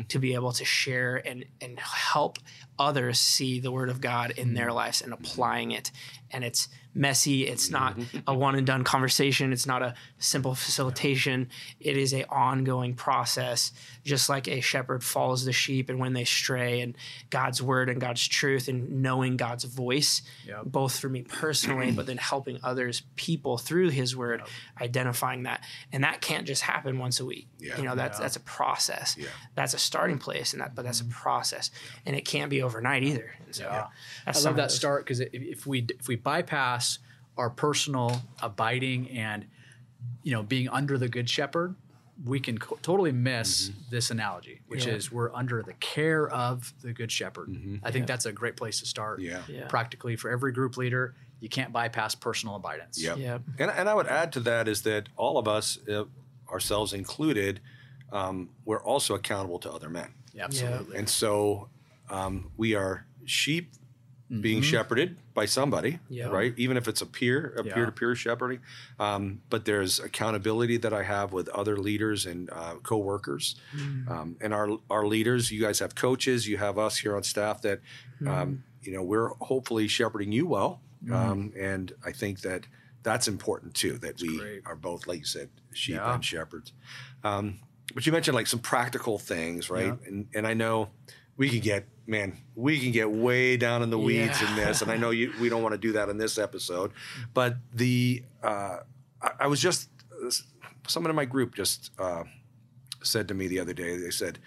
to 0.08 0.18
be 0.18 0.34
able 0.34 0.52
to 0.52 0.64
share 0.64 1.16
and, 1.26 1.44
and 1.60 1.69
help 1.78 2.38
others 2.78 3.20
see 3.20 3.60
the 3.60 3.70
word 3.70 3.88
of 3.88 4.00
God 4.00 4.32
in 4.32 4.54
their 4.54 4.68
mm. 4.68 4.74
lives 4.74 5.02
and 5.02 5.12
applying 5.12 5.70
it. 5.70 5.90
And 6.30 6.44
it's 6.44 6.68
messy. 6.94 7.46
It's 7.46 7.70
not 7.70 7.98
a 8.26 8.34
one 8.34 8.56
and 8.56 8.66
done 8.66 8.84
conversation. 8.84 9.52
It's 9.52 9.66
not 9.66 9.82
a 9.82 9.94
simple 10.18 10.54
facilitation. 10.54 11.48
It 11.78 11.96
is 11.96 12.12
a 12.12 12.28
ongoing 12.28 12.94
process, 12.94 13.72
just 14.04 14.28
like 14.28 14.48
a 14.48 14.60
shepherd 14.60 15.04
follows 15.04 15.44
the 15.44 15.52
sheep 15.52 15.88
and 15.88 15.98
when 15.98 16.12
they 16.12 16.24
stray 16.24 16.80
and 16.80 16.96
God's 17.30 17.62
word 17.62 17.88
and 17.88 18.00
God's 18.00 18.26
truth 18.26 18.68
and 18.68 19.02
knowing 19.02 19.36
God's 19.36 19.64
voice, 19.64 20.22
Yep. 20.46 20.64
both 20.66 20.98
for 20.98 21.08
me 21.08 21.22
personally, 21.22 21.92
but 21.92 22.06
then 22.06 22.16
helping 22.16 22.58
others, 22.62 23.02
people 23.16 23.56
through 23.58 23.90
his 23.90 24.16
word, 24.16 24.42
identifying 24.80 25.44
that. 25.44 25.64
And 25.92 26.04
that 26.04 26.20
can't 26.20 26.46
just 26.46 26.62
happen 26.62 26.98
once 26.98 27.20
a 27.20 27.24
week. 27.24 27.48
Yeah. 27.58 27.76
You 27.76 27.84
know, 27.84 27.94
that's 27.94 28.18
that's 28.18 28.36
a 28.36 28.40
process. 28.40 29.16
Yeah. 29.18 29.28
That's 29.54 29.74
a 29.74 29.78
starting 29.78 30.18
place 30.18 30.52
and 30.52 30.60
that 30.62 30.74
but 30.74 30.84
that's 30.84 31.00
a 31.00 31.04
mm-hmm. 31.04 31.12
process. 31.12 31.70
And 32.04 32.16
it 32.16 32.24
can't 32.24 32.50
be 32.50 32.62
overnight 32.62 33.02
either. 33.02 33.34
And 33.44 33.54
so 33.54 33.64
Yeah. 33.64 33.86
I 34.26 34.38
love 34.40 34.56
that 34.56 34.70
start 34.70 35.04
because 35.04 35.20
if 35.20 35.66
we 35.66 35.86
if 35.98 36.08
we 36.08 36.16
bypass 36.16 36.79
our 37.36 37.50
personal 37.50 38.22
abiding 38.42 39.08
and 39.10 39.46
you 40.22 40.32
know 40.32 40.42
being 40.42 40.68
under 40.68 40.98
the 40.98 41.08
good 41.08 41.28
shepherd, 41.28 41.74
we 42.24 42.38
can 42.40 42.58
co- 42.58 42.78
totally 42.82 43.12
miss 43.12 43.70
this 43.90 44.10
analogy, 44.10 44.60
which 44.68 44.86
Yeah. 44.86 44.94
is 44.94 45.10
we're 45.12 45.32
under 45.34 45.62
the 45.62 45.72
care 45.74 46.28
of 46.30 46.72
the 46.82 46.92
good 46.92 47.10
shepherd. 47.10 47.80
I 47.82 47.90
think 47.90 48.06
that's 48.06 48.26
a 48.26 48.32
great 48.32 48.56
place 48.56 48.80
to 48.80 48.86
start. 48.86 49.20
Yeah. 49.20 49.42
Yeah. 49.48 49.66
Practically 49.68 50.16
for 50.16 50.30
every 50.30 50.52
group 50.52 50.76
leader, 50.76 51.14
you 51.40 51.48
can't 51.48 51.72
bypass 51.72 52.14
personal 52.14 52.56
abidance. 52.56 53.02
Yep. 53.02 53.16
Yeah. 53.18 53.38
And, 53.58 53.70
and 53.70 53.88
I 53.88 53.94
would 53.94 54.06
add 54.08 54.32
to 54.34 54.40
that 54.40 54.68
is 54.68 54.82
that 54.82 55.08
all 55.16 55.38
of 55.38 55.48
us, 55.48 55.78
uh, 55.88 56.04
ourselves 56.50 56.92
included, 56.92 57.60
um, 58.12 58.50
we're 58.66 58.82
also 58.82 59.14
accountable 59.14 59.58
to 59.60 59.70
other 59.72 59.88
men. 59.88 60.08
Absolutely. 60.38 60.96
And 60.98 61.08
so 61.08 61.68
um, 62.10 62.50
we 62.56 62.74
are 62.74 63.06
sheep 63.24 63.72
being 64.40 64.62
shepherded 64.62 65.16
by 65.34 65.44
somebody, 65.44 65.98
Yeah. 66.08 66.28
right? 66.28 66.54
Even 66.56 66.76
if 66.76 66.86
it's 66.86 67.00
a 67.02 67.06
peer, 67.06 67.52
a 67.56 67.64
Yeah. 67.64 67.74
peer-to-peer 67.74 68.14
shepherding. 68.14 68.60
Um, 69.00 69.40
but 69.50 69.64
there's 69.64 69.98
accountability 69.98 70.76
that 70.76 70.92
I 70.92 71.02
have 71.02 71.32
with 71.32 71.48
other 71.48 71.76
leaders 71.78 72.26
and 72.26 72.48
uh, 72.50 72.74
co-workers. 72.82 73.56
Um, 74.08 74.36
and 74.40 74.54
our 74.54 74.78
our 74.88 75.04
leaders, 75.06 75.50
you 75.50 75.60
guys 75.60 75.80
have 75.80 75.96
coaches, 75.96 76.46
you 76.46 76.58
have 76.58 76.78
us 76.78 76.98
here 76.98 77.16
on 77.16 77.24
staff 77.24 77.60
that, 77.62 77.80
um, 78.24 78.62
you 78.82 78.92
know, 78.92 79.02
we're 79.02 79.30
hopefully 79.40 79.88
shepherding 79.88 80.30
you 80.30 80.46
well. 80.46 80.80
Um, 81.10 81.52
and 81.58 81.92
I 82.04 82.12
think 82.12 82.42
that 82.42 82.66
that's 83.02 83.26
important 83.26 83.74
too, 83.74 83.98
that 83.98 84.20
we 84.20 84.36
great. 84.38 84.62
are 84.66 84.76
both, 84.76 85.06
like 85.08 85.18
you 85.20 85.24
said, 85.24 85.48
sheep 85.72 85.96
Yeah. 85.96 86.14
and 86.14 86.24
shepherds. 86.24 86.72
Um, 87.24 87.58
but 87.94 88.06
you 88.06 88.12
mentioned 88.12 88.36
like 88.36 88.46
some 88.46 88.60
practical 88.60 89.18
things, 89.18 89.70
right? 89.70 89.98
And 90.06 90.28
and 90.34 90.46
I 90.46 90.54
know 90.54 90.90
we 91.36 91.48
could 91.48 91.62
get 91.62 91.88
man, 92.10 92.36
we 92.56 92.80
can 92.80 92.90
get 92.90 93.10
way 93.10 93.56
down 93.56 93.82
in 93.82 93.90
the 93.90 93.98
weeds 93.98 94.42
in 94.42 94.56
this, 94.56 94.82
and 94.82 94.90
I 94.90 94.96
know 94.96 95.10
you 95.10 95.32
we 95.40 95.48
don't 95.48 95.62
want 95.62 95.72
to 95.74 95.78
do 95.78 95.92
that 95.92 96.08
in 96.08 96.18
this 96.18 96.36
episode. 96.38 96.90
But 97.32 97.56
the 97.72 98.22
uh, 98.42 98.78
I, 99.22 99.30
I 99.40 99.46
was 99.46 99.60
just 99.62 99.88
someone 100.88 101.10
in 101.10 101.16
my 101.16 101.24
group 101.24 101.54
just 101.54 101.90
uh, 101.98 102.24
said 103.02 103.28
to 103.28 103.34
me 103.34 103.46
the 103.46 103.60
other 103.60 103.72
day. 103.72 103.96
They 103.96 104.10
said, 104.10 104.38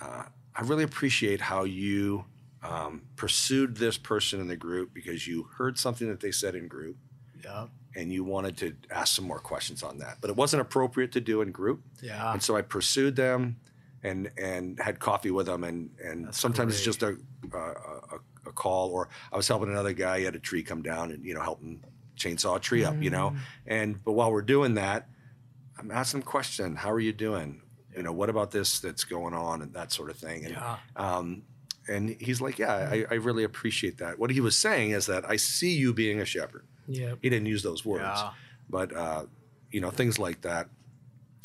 uh, 0.00 0.24
"I 0.56 0.62
really 0.62 0.84
appreciate 0.84 1.40
how 1.42 1.64
you." 1.64 2.24
Um, 2.64 3.02
pursued 3.16 3.76
this 3.78 3.98
person 3.98 4.40
in 4.40 4.46
the 4.46 4.54
group 4.56 4.94
because 4.94 5.26
you 5.26 5.48
heard 5.58 5.80
something 5.80 6.06
that 6.08 6.20
they 6.20 6.30
said 6.30 6.54
in 6.54 6.68
group 6.68 6.96
Yeah. 7.44 7.66
and 7.96 8.12
you 8.12 8.22
wanted 8.22 8.56
to 8.58 8.76
ask 8.88 9.16
some 9.16 9.24
more 9.24 9.40
questions 9.40 9.82
on 9.82 9.98
that. 9.98 10.18
But 10.20 10.30
it 10.30 10.36
wasn't 10.36 10.60
appropriate 10.60 11.10
to 11.14 11.20
do 11.20 11.42
in 11.42 11.50
group. 11.50 11.82
Yeah. 12.00 12.32
And 12.32 12.40
so 12.40 12.54
I 12.54 12.62
pursued 12.62 13.16
them 13.16 13.56
and 14.02 14.30
and 14.36 14.78
had 14.80 14.98
coffee 14.98 15.30
with 15.30 15.46
them 15.46 15.64
and 15.64 15.90
and 16.04 16.34
sometimes 16.34 16.74
it's 16.74 16.84
just 16.84 17.02
a, 17.02 17.16
a 17.52 17.56
a 17.58 18.18
a 18.46 18.52
call 18.52 18.90
or 18.90 19.08
I 19.32 19.36
was 19.36 19.46
helping 19.46 19.68
another 19.70 19.92
guy 19.92 20.18
he 20.18 20.24
had 20.24 20.34
a 20.34 20.40
tree 20.40 20.62
come 20.62 20.82
down 20.82 21.12
and 21.12 21.24
you 21.24 21.34
know 21.34 21.40
help 21.42 21.60
him 21.62 21.80
chainsaw 22.16 22.56
a 22.56 22.60
tree 22.60 22.84
up, 22.84 23.00
you 23.00 23.10
know. 23.10 23.34
And 23.66 24.02
but 24.04 24.12
while 24.12 24.30
we're 24.32 24.42
doing 24.42 24.74
that, 24.74 25.08
I'm 25.78 25.90
asking 25.90 26.20
him 26.20 26.24
question, 26.26 26.76
how 26.76 26.90
are 26.92 27.00
you 27.00 27.12
doing? 27.12 27.62
You 27.96 28.02
know, 28.02 28.12
what 28.12 28.28
about 28.28 28.50
this 28.50 28.80
that's 28.80 29.04
going 29.04 29.34
on 29.34 29.62
and 29.62 29.72
that 29.74 29.92
sort 29.92 30.10
of 30.10 30.16
thing. 30.16 30.44
And 30.44 30.54
Yeah. 30.54 30.76
um, 30.96 31.42
and 31.88 32.10
he's 32.20 32.40
like, 32.40 32.58
yeah, 32.60 32.88
I, 32.92 33.06
I 33.10 33.14
really 33.14 33.42
appreciate 33.44 33.98
that. 33.98 34.18
What 34.18 34.30
he 34.30 34.40
was 34.40 34.56
saying 34.58 34.90
is 34.90 35.06
that 35.06 35.28
I 35.28 35.36
see 35.36 35.72
you 35.72 35.92
being 35.92 36.20
a 36.20 36.24
shepherd. 36.24 36.64
Yeah. 36.86 37.14
He 37.22 37.28
didn't 37.30 37.46
use 37.46 37.62
those 37.62 37.84
words, 37.84 38.02
Yeah. 38.04 38.30
but 38.70 38.94
uh, 38.94 39.24
you 39.70 39.80
know 39.80 39.90
things 39.90 40.18
like 40.18 40.42
that. 40.42 40.68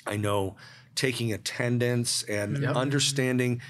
I 0.07 0.17
know 0.17 0.55
taking 0.95 1.31
attendance 1.31 2.23
and 2.23 2.57
Yep. 2.61 2.75
understanding 2.75 3.61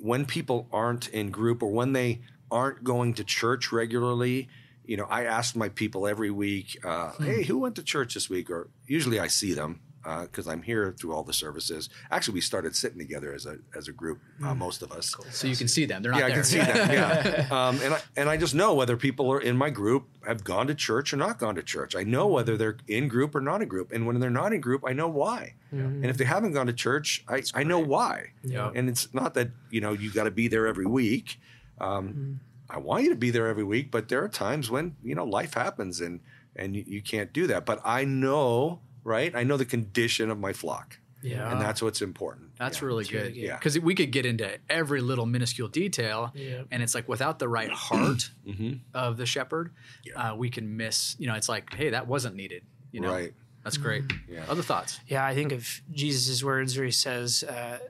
when 0.00 0.24
people 0.24 0.68
aren't 0.72 1.08
in 1.08 1.30
group 1.30 1.62
or 1.62 1.70
when 1.72 1.92
they 1.92 2.20
aren't 2.50 2.84
going 2.84 3.14
to 3.14 3.24
church 3.24 3.72
regularly. 3.72 4.48
You 4.84 4.96
know, 4.96 5.04
I 5.04 5.24
ask 5.24 5.54
my 5.56 5.68
people 5.68 6.06
every 6.06 6.30
week, 6.30 6.78
uh, 6.84 7.10
Hmm. 7.12 7.24
"Hey, 7.24 7.44
who 7.44 7.58
went 7.58 7.76
to 7.76 7.82
church 7.82 8.14
this 8.14 8.28
week?" 8.30 8.50
Or 8.50 8.70
usually 8.86 9.18
I 9.20 9.26
see 9.28 9.52
them 9.52 9.80
because 10.02 10.48
I'm 10.48 10.62
here 10.62 10.92
through 10.98 11.12
all 11.14 11.22
the 11.22 11.32
services. 11.32 11.90
Actually, 12.10 12.34
we 12.34 12.40
started 12.40 12.74
sitting 12.74 12.98
together 12.98 13.34
as 13.34 13.46
a 13.46 13.58
as 13.76 13.88
a 13.88 13.92
group, 13.92 14.18
uh, 14.42 14.54
most 14.54 14.82
of 14.82 14.92
us. 14.92 15.14
So 15.30 15.46
you 15.46 15.56
can 15.56 15.68
see 15.68 15.84
them. 15.84 16.02
They're 16.02 16.12
not 16.12 16.20
Yeah, 16.20 16.28
there. 16.28 16.30
Yeah, 16.30 16.34
I 16.34 16.36
can 16.36 16.44
see 16.44 16.58
them. 16.58 16.90
Yeah, 16.90 17.46
um, 17.68 17.80
and 17.82 17.94
I, 17.94 18.00
and 18.16 18.28
I 18.28 18.36
just 18.36 18.54
know 18.54 18.74
whether 18.74 18.96
people 18.96 19.30
are 19.32 19.40
in 19.40 19.56
my 19.56 19.70
group 19.70 20.08
have 20.26 20.42
gone 20.44 20.66
to 20.68 20.74
church 20.74 21.12
or 21.12 21.16
not 21.16 21.38
gone 21.38 21.54
to 21.54 21.62
church. 21.62 21.94
I 21.94 22.02
know 22.04 22.26
whether 22.26 22.56
they're 22.56 22.76
in 22.88 23.08
group 23.08 23.34
or 23.34 23.40
not 23.40 23.62
in 23.62 23.68
group, 23.68 23.92
and 23.92 24.06
when 24.06 24.18
they're 24.20 24.30
not 24.30 24.52
in 24.52 24.60
group, 24.60 24.82
I 24.86 24.92
know 24.92 25.08
why. 25.08 25.54
And 25.72 26.06
if 26.06 26.16
they 26.16 26.24
haven't 26.24 26.52
gone 26.52 26.66
to 26.66 26.72
church, 26.72 27.24
I, 27.28 27.42
I 27.54 27.62
know 27.62 27.78
why. 27.78 28.32
Yeah. 28.42 28.72
And 28.74 28.88
it's 28.88 29.12
not 29.14 29.34
that 29.34 29.50
you 29.70 29.80
know 29.80 29.92
you 29.92 30.10
got 30.12 30.24
to 30.24 30.30
be 30.30 30.48
there 30.48 30.66
every 30.66 30.86
week. 30.86 31.38
Um, 31.80 32.40
I 32.68 32.78
want 32.78 33.02
you 33.04 33.10
to 33.10 33.16
be 33.16 33.30
there 33.30 33.46
every 33.48 33.64
week, 33.64 33.90
but 33.90 34.08
there 34.08 34.22
are 34.22 34.28
times 34.28 34.70
when 34.70 34.96
you 35.02 35.14
know 35.14 35.24
life 35.24 35.54
happens 35.54 36.00
and 36.00 36.20
and 36.56 36.74
you, 36.76 36.84
you 36.86 37.02
can't 37.02 37.32
do 37.32 37.46
that. 37.46 37.64
But 37.64 37.80
I 37.84 38.04
know, 38.04 38.80
right? 39.04 39.34
I 39.34 39.42
know 39.44 39.56
the 39.56 39.64
condition 39.64 40.30
of 40.30 40.38
my 40.38 40.52
flock. 40.52 40.98
Yeah. 41.22 41.52
and 41.52 41.60
that's 41.60 41.82
what's 41.82 42.00
important. 42.00 42.56
That's 42.58 42.80
Yeah. 42.80 42.86
really 42.86 43.04
That's 43.04 43.12
really 43.12 43.28
good. 43.28 43.34
good. 43.34 43.40
Yeah. 43.42 43.56
Because 43.58 43.78
we 43.78 43.94
could 43.94 44.10
get 44.10 44.24
into 44.24 44.58
every 44.70 45.02
little 45.02 45.26
minuscule 45.26 45.68
detail, 45.68 46.32
Yep. 46.34 46.68
and 46.70 46.82
it's 46.82 46.94
like 46.94 47.10
without 47.10 47.38
the 47.38 47.46
right 47.46 47.70
heart 47.70 48.30
Mhm. 48.48 48.80
of 48.94 49.18
the 49.18 49.26
shepherd, 49.26 49.74
Yeah. 50.02 50.30
uh, 50.32 50.34
we 50.34 50.48
can 50.48 50.78
miss. 50.78 51.16
You 51.18 51.26
know, 51.26 51.34
it's 51.34 51.46
like, 51.46 51.74
hey, 51.74 51.90
that 51.90 52.06
wasn't 52.06 52.36
needed. 52.36 52.62
You 52.90 53.00
know, 53.02 53.12
Right. 53.12 53.34
That's 53.64 53.76
great. 53.76 54.04
Yeah. 54.30 54.46
Other 54.48 54.62
thoughts? 54.62 54.98
Yeah, 55.08 55.22
I 55.22 55.34
think 55.34 55.52
of 55.52 55.68
Jesus' 55.92 56.42
words 56.42 56.74
where 56.74 56.86
he 56.86 56.90
says, 56.90 57.44
uh, 57.44 57.80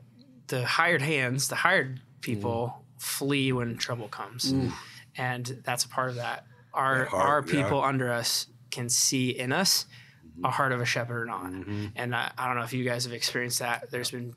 "The 0.49 0.67
hired 0.67 1.01
hands, 1.03 1.47
the 1.47 1.55
hired 1.55 2.01
people, 2.23 2.85
flee 2.99 3.53
when 3.53 3.77
trouble 3.77 4.09
comes," 4.09 4.53
and 5.17 5.61
that's 5.65 5.85
a 5.85 5.89
part 5.89 6.11
of 6.11 6.17
that. 6.17 6.47
Our 6.75 7.05
heart, 7.05 7.13
our 7.13 7.39
yeah. 7.39 7.47
Mm-hmm. 7.47 7.63
people 7.65 7.85
under 7.85 8.11
us 8.13 8.49
can 8.73 8.89
see 8.89 9.31
in 9.31 9.53
us 9.53 9.87
a 10.45 10.51
heart 10.51 10.73
of 10.73 10.81
a 10.81 10.85
shepherd 10.85 11.23
or 11.23 11.27
not. 11.27 11.53
Mm-hmm. 11.53 11.87
And 11.97 12.15
I, 12.15 12.31
I 12.37 12.47
don't 12.47 12.57
know 12.57 12.63
if 12.63 12.73
you 12.73 12.85
guys 12.85 13.05
have 13.05 13.13
experienced 13.13 13.59
that. 13.61 13.91
There's 13.91 14.11
been 14.11 14.35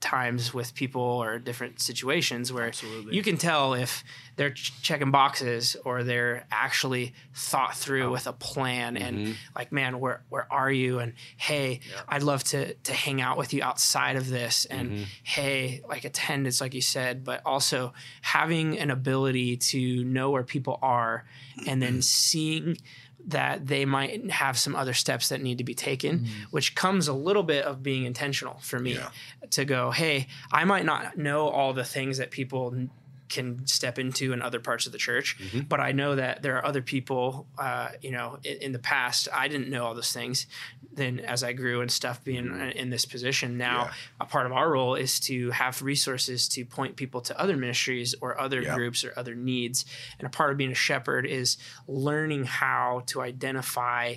times 0.00 0.52
with 0.52 0.74
people 0.74 1.00
or 1.02 1.38
different 1.38 1.80
situations 1.80 2.52
where 2.52 2.66
Absolutely. 2.66 3.16
you 3.16 3.22
can 3.22 3.36
tell 3.36 3.74
if 3.74 4.04
they're 4.36 4.50
ch- 4.50 4.80
checking 4.82 5.10
boxes 5.10 5.76
or 5.84 6.04
they're 6.04 6.46
actually 6.52 7.14
thought 7.34 7.74
through 7.74 8.04
oh. 8.04 8.12
with 8.12 8.26
a 8.26 8.32
plan 8.32 8.96
and 8.96 9.18
mm-hmm. 9.18 9.32
like 9.56 9.72
man 9.72 9.98
where 9.98 10.22
where 10.28 10.46
are 10.52 10.70
you? 10.70 10.98
And 10.98 11.14
hey 11.36 11.80
I'd 12.08 12.22
love 12.22 12.44
to 12.44 12.74
to 12.74 12.92
hang 12.92 13.20
out 13.20 13.38
with 13.38 13.54
you 13.54 13.62
outside 13.62 14.16
of 14.16 14.28
this. 14.28 14.64
And 14.66 14.90
mm-hmm. 14.90 15.02
hey 15.22 15.82
like 15.88 16.04
attendance 16.04 16.60
like 16.60 16.74
you 16.74 16.82
said 16.82 17.24
but 17.24 17.40
also 17.46 17.92
having 18.20 18.78
an 18.78 18.90
ability 18.90 19.56
to 19.56 20.04
know 20.04 20.30
where 20.30 20.44
people 20.44 20.78
are 20.82 21.24
and 21.66 21.82
then 21.82 22.02
seeing 22.02 22.76
that 23.26 23.66
they 23.66 23.84
might 23.84 24.30
have 24.30 24.56
some 24.56 24.76
other 24.76 24.94
steps 24.94 25.28
that 25.30 25.42
need 25.42 25.58
to 25.58 25.64
be 25.64 25.74
taken, 25.74 26.20
mm-hmm. 26.20 26.42
which 26.50 26.74
comes 26.74 27.08
a 27.08 27.12
little 27.12 27.42
bit 27.42 27.64
of 27.64 27.82
being 27.82 28.04
intentional 28.04 28.58
for 28.60 28.78
me 28.78 28.94
Yeah. 28.94 29.10
to 29.50 29.64
go, 29.64 29.90
hey, 29.90 30.28
I 30.52 30.64
might 30.64 30.84
not 30.84 31.18
know 31.18 31.48
all 31.48 31.72
the 31.72 31.84
things 31.84 32.18
that 32.18 32.30
people 32.30 32.88
can 33.28 33.66
step 33.66 33.98
into 33.98 34.32
in 34.32 34.42
other 34.42 34.60
parts 34.60 34.86
of 34.86 34.92
the 34.92 34.98
church, 34.98 35.36
Mm-hmm. 35.38 35.60
but 35.68 35.80
I 35.80 35.92
know 35.92 36.14
that 36.16 36.42
there 36.42 36.56
are 36.56 36.64
other 36.64 36.82
people, 36.82 37.46
uh, 37.58 37.88
you 38.00 38.10
know, 38.12 38.38
in, 38.44 38.56
in 38.62 38.72
the 38.72 38.78
past, 38.78 39.28
I 39.32 39.48
didn't 39.48 39.68
know 39.68 39.84
all 39.84 39.94
those 39.94 40.12
things. 40.12 40.46
Then 40.92 41.20
as 41.20 41.42
I 41.44 41.52
grew 41.52 41.80
and 41.82 41.90
stuff 41.90 42.24
being 42.24 42.46
in 42.74 42.90
this 42.90 43.04
position 43.04 43.56
now, 43.58 43.84
Mm-hmm. 43.84 43.88
Yeah. 43.88 43.92
a 44.20 44.26
part 44.26 44.46
of 44.46 44.52
our 44.52 44.70
role 44.70 44.94
is 44.94 45.20
to 45.20 45.50
have 45.50 45.82
resources 45.82 46.48
to 46.50 46.64
point 46.64 46.96
people 46.96 47.20
to 47.22 47.38
other 47.40 47.56
ministries 47.56 48.14
or 48.20 48.40
other 48.40 48.62
Yeah. 48.62 48.74
groups 48.74 49.04
or 49.04 49.12
other 49.16 49.34
needs. 49.34 49.84
And 50.18 50.26
a 50.26 50.30
part 50.30 50.50
of 50.52 50.56
being 50.56 50.72
a 50.72 50.74
shepherd 50.74 51.26
is 51.26 51.56
learning 51.86 52.44
how 52.44 53.02
to 53.06 53.20
identify 53.22 54.14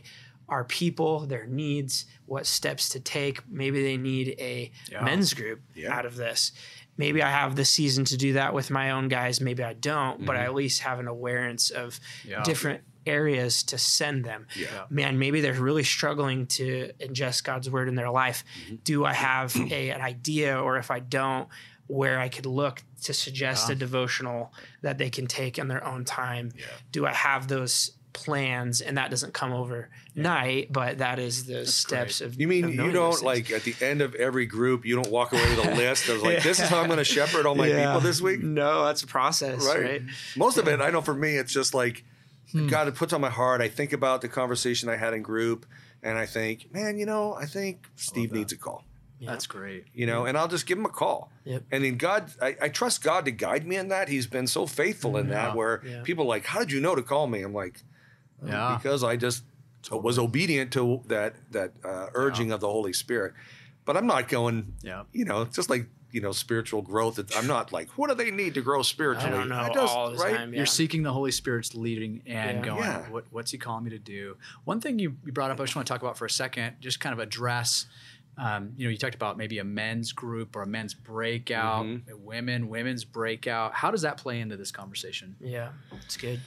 our 0.48 0.63
people, 0.63 1.28
their 1.28 1.45
needs, 1.45 2.06
what 2.26 2.45
steps 2.48 2.89
to 2.89 3.00
take. 3.00 3.48
Maybe 3.48 3.84
they 3.84 3.98
need 3.98 4.36
a 4.39 4.72
Yeah. 4.89 5.04
men's 5.04 5.34
group 5.34 5.62
Yeah. 5.76 5.93
out 5.95 6.06
of 6.06 6.15
this. 6.15 6.52
Maybe 7.00 7.24
I 7.24 7.30
have 7.32 7.56
the 7.56 7.64
season 7.64 8.04
to 8.06 8.18
do 8.18 8.34
that 8.34 8.54
with 8.54 8.70
my 8.70 8.92
own 8.92 9.08
guys. 9.08 9.40
Maybe 9.40 9.64
I 9.64 9.72
don't, 9.74 10.26
but 10.26 10.36
I 10.36 10.44
at 10.44 10.54
least 10.54 10.82
have 10.82 11.00
an 11.00 11.08
awareness 11.08 11.70
of 11.70 11.98
Yeah. 12.26 12.44
different 12.44 12.82
areas 13.06 13.64
to 13.64 13.78
send 13.78 14.26
them. 14.26 14.46
Yeah. 14.54 14.68
Man, 14.90 15.18
maybe 15.18 15.40
they're 15.40 15.54
really 15.54 15.86
struggling 15.86 16.46
to 16.48 16.92
ingest 17.00 17.46
God's 17.46 17.70
word 17.70 17.88
in 17.88 17.96
their 17.96 18.10
life. 18.12 18.44
Mm-hmm. 18.66 18.76
Do 18.84 19.06
I 19.06 19.14
have 19.14 19.56
a, 19.56 19.90
an 19.92 20.02
idea, 20.02 20.60
or 20.62 20.76
if 20.78 20.92
I 20.92 21.00
don't, 21.00 21.48
where 21.88 22.20
I 22.20 22.28
could 22.28 22.46
look 22.46 22.84
to 23.04 23.14
suggest 23.14 23.70
a 23.70 23.76
devotional 23.76 24.54
that 24.82 24.98
they 24.98 25.10
can 25.10 25.26
take 25.26 25.58
in 25.58 25.70
their 25.70 25.84
own 25.88 26.04
time? 26.04 26.52
Yeah. 26.56 26.66
Do 26.92 27.06
I 27.08 27.14
have 27.14 27.48
those 27.48 27.92
plans? 28.13 28.82
And 28.82 28.98
that 28.98 29.10
doesn't 29.10 29.34
come 29.34 29.52
overnight, 29.54 30.72
but 30.72 30.98
that 31.00 31.19
is 31.19 31.45
the 31.45 31.65
steps 31.65 32.22
of. 32.22 32.39
You 32.39 32.48
mean 32.48 32.65
of 32.65 32.74
you 32.76 32.91
don't 32.91 33.22
like 33.24 33.52
at 33.52 33.63
the 33.63 33.76
end 33.82 34.02
of 34.02 34.15
every 34.15 34.45
group, 34.45 34.86
you 34.86 34.95
don't 34.95 35.12
walk 35.12 35.32
away 35.34 35.56
with 35.56 35.65
a 35.67 35.76
list 35.76 36.10
of 36.10 36.22
like, 36.22 36.43
this 36.43 36.60
is 36.60 36.67
how 36.69 36.80
I'm 36.82 36.88
going 36.88 36.98
to 36.98 37.04
shepherd 37.06 37.45
all 37.45 37.56
my 37.56 37.67
Yeah. 37.67 37.86
people 37.88 38.02
this 38.02 38.22
week? 38.22 38.41
No, 38.43 38.86
that's 38.86 39.04
a 39.04 39.08
process, 39.08 39.65
Right. 39.65 39.82
right? 39.84 40.02
Most 40.36 40.58
of 40.58 40.67
it, 40.67 40.82
I 40.82 40.89
know 40.89 41.02
for 41.02 41.13
me, 41.15 41.36
it's 41.38 41.54
just 41.54 41.74
like, 41.74 42.04
Hmm. 42.52 42.65
God, 42.67 42.88
it 42.88 42.95
puts 42.95 43.13
on 43.13 43.22
my 43.22 43.30
heart. 43.30 43.62
I 43.62 43.67
think 43.67 43.93
about 43.93 44.22
the 44.22 44.28
conversation 44.28 44.89
I 44.89 44.95
had 44.95 45.13
in 45.13 45.22
group 45.22 45.67
and 46.02 46.17
I 46.17 46.26
think, 46.26 46.74
man, 46.74 46.98
you 46.98 47.06
know, 47.06 47.36
I 47.36 47.45
think 47.45 47.88
Steve 47.95 48.32
needs 48.32 48.52
a 48.52 48.58
call. 48.58 48.84
That's 49.22 49.45
great. 49.45 49.86
You 49.93 50.08
know, 50.08 50.26
and 50.26 50.36
I'll 50.36 50.48
just 50.48 50.65
give 50.65 50.78
him 50.80 50.86
a 50.86 50.89
call. 50.89 51.30
Yep. 51.43 51.65
And 51.72 51.84
then 51.84 51.98
God, 51.98 52.32
I, 52.41 52.56
I 52.60 52.69
trust 52.69 53.04
God 53.04 53.26
to 53.26 53.32
guide 53.32 53.67
me 53.67 53.76
in 53.76 53.89
that. 53.89 54.08
He's 54.10 54.26
been 54.26 54.48
so 54.48 54.65
faithful 54.65 55.15
in 55.17 55.28
that. 55.30 55.56
Where 55.56 55.84
Yeah. 55.86 56.02
people 56.04 56.24
are 56.24 56.28
like, 56.28 56.45
"How 56.45 56.58
did 56.60 56.72
you 56.72 56.80
know 56.80 56.95
to 56.95 57.04
call 57.04 57.28
me?" 57.28 57.41
I'm 57.43 57.54
like, 57.54 57.84
Yeah. 58.45 58.78
because 58.82 59.04
I 59.04 59.15
just 59.15 59.43
was 59.91 60.17
obedient 60.19 60.73
to 60.73 61.02
that 61.08 61.36
that 61.52 61.73
uh, 61.84 62.08
urging 62.13 62.52
of 62.52 62.60
the 62.62 62.69
Holy 62.69 62.93
Spirit. 62.93 63.34
But 63.86 63.97
I'm 63.97 64.06
not 64.08 64.28
going, 64.28 64.73
Yeah. 64.84 65.04
you 65.13 65.25
know, 65.25 65.45
just 65.45 65.69
like 65.69 65.88
you 66.12 66.21
know, 66.21 66.32
spiritual 66.32 66.82
growth. 66.82 67.19
I'm 67.38 67.45
not 67.45 67.71
like, 67.71 67.88
what 67.95 68.10
do 68.10 68.15
they 68.15 68.32
need 68.32 68.56
to 68.56 68.62
grow 68.62 68.82
spiritually? 68.82 69.28
I 69.32 69.38
don't 69.38 69.47
know 69.47 69.69
just- 69.71 69.93
all 69.95 70.10
the 70.10 70.17
right? 70.17 70.36
time. 70.36 70.52
Yeah. 70.52 70.58
You're 70.58 70.65
seeking 70.65 71.04
the 71.04 71.13
Holy 71.13 71.30
Spirit's 71.30 71.75
leading 71.75 72.23
and 72.25 72.58
Yeah. 72.58 72.65
going, 72.65 72.80
Yeah. 72.84 73.10
what, 73.12 73.25
what's 73.30 73.52
He 73.52 73.60
calling 73.60 73.84
me 73.84 73.91
to 73.91 73.99
do? 73.99 74.36
One 74.63 74.82
thing 74.82 74.97
you, 74.97 75.17
you 75.23 75.32
brought 75.32 75.52
up, 75.52 75.60
I 75.60 75.63
just 75.65 75.75
want 75.75 75.88
to 75.88 75.93
talk 75.93 76.02
about 76.02 76.17
for 76.17 76.25
a 76.25 76.30
second, 76.30 76.78
just 76.80 76.99
kind 76.99 77.13
of 77.13 77.19
address. 77.19 77.86
Um, 78.39 78.71
you 78.75 78.86
know, 78.86 78.89
you 78.89 78.97
talked 78.97 79.13
about 79.13 79.38
maybe 79.38 79.60
a 79.60 79.63
men's 79.63 80.12
group 80.12 80.56
or 80.56 80.63
a 80.63 80.67
men's 80.67 80.95
breakout, 80.95 81.86
Mm-hmm. 81.86 82.25
women, 82.25 82.69
women's 82.69 83.06
breakout. 83.06 83.75
How 83.75 83.91
does 83.91 84.02
that 84.02 84.17
play 84.17 84.39
into 84.39 84.58
this 84.58 84.71
conversation? 84.71 85.36
yeah, 85.39 85.73
it's 86.04 86.17
good. 86.17 86.39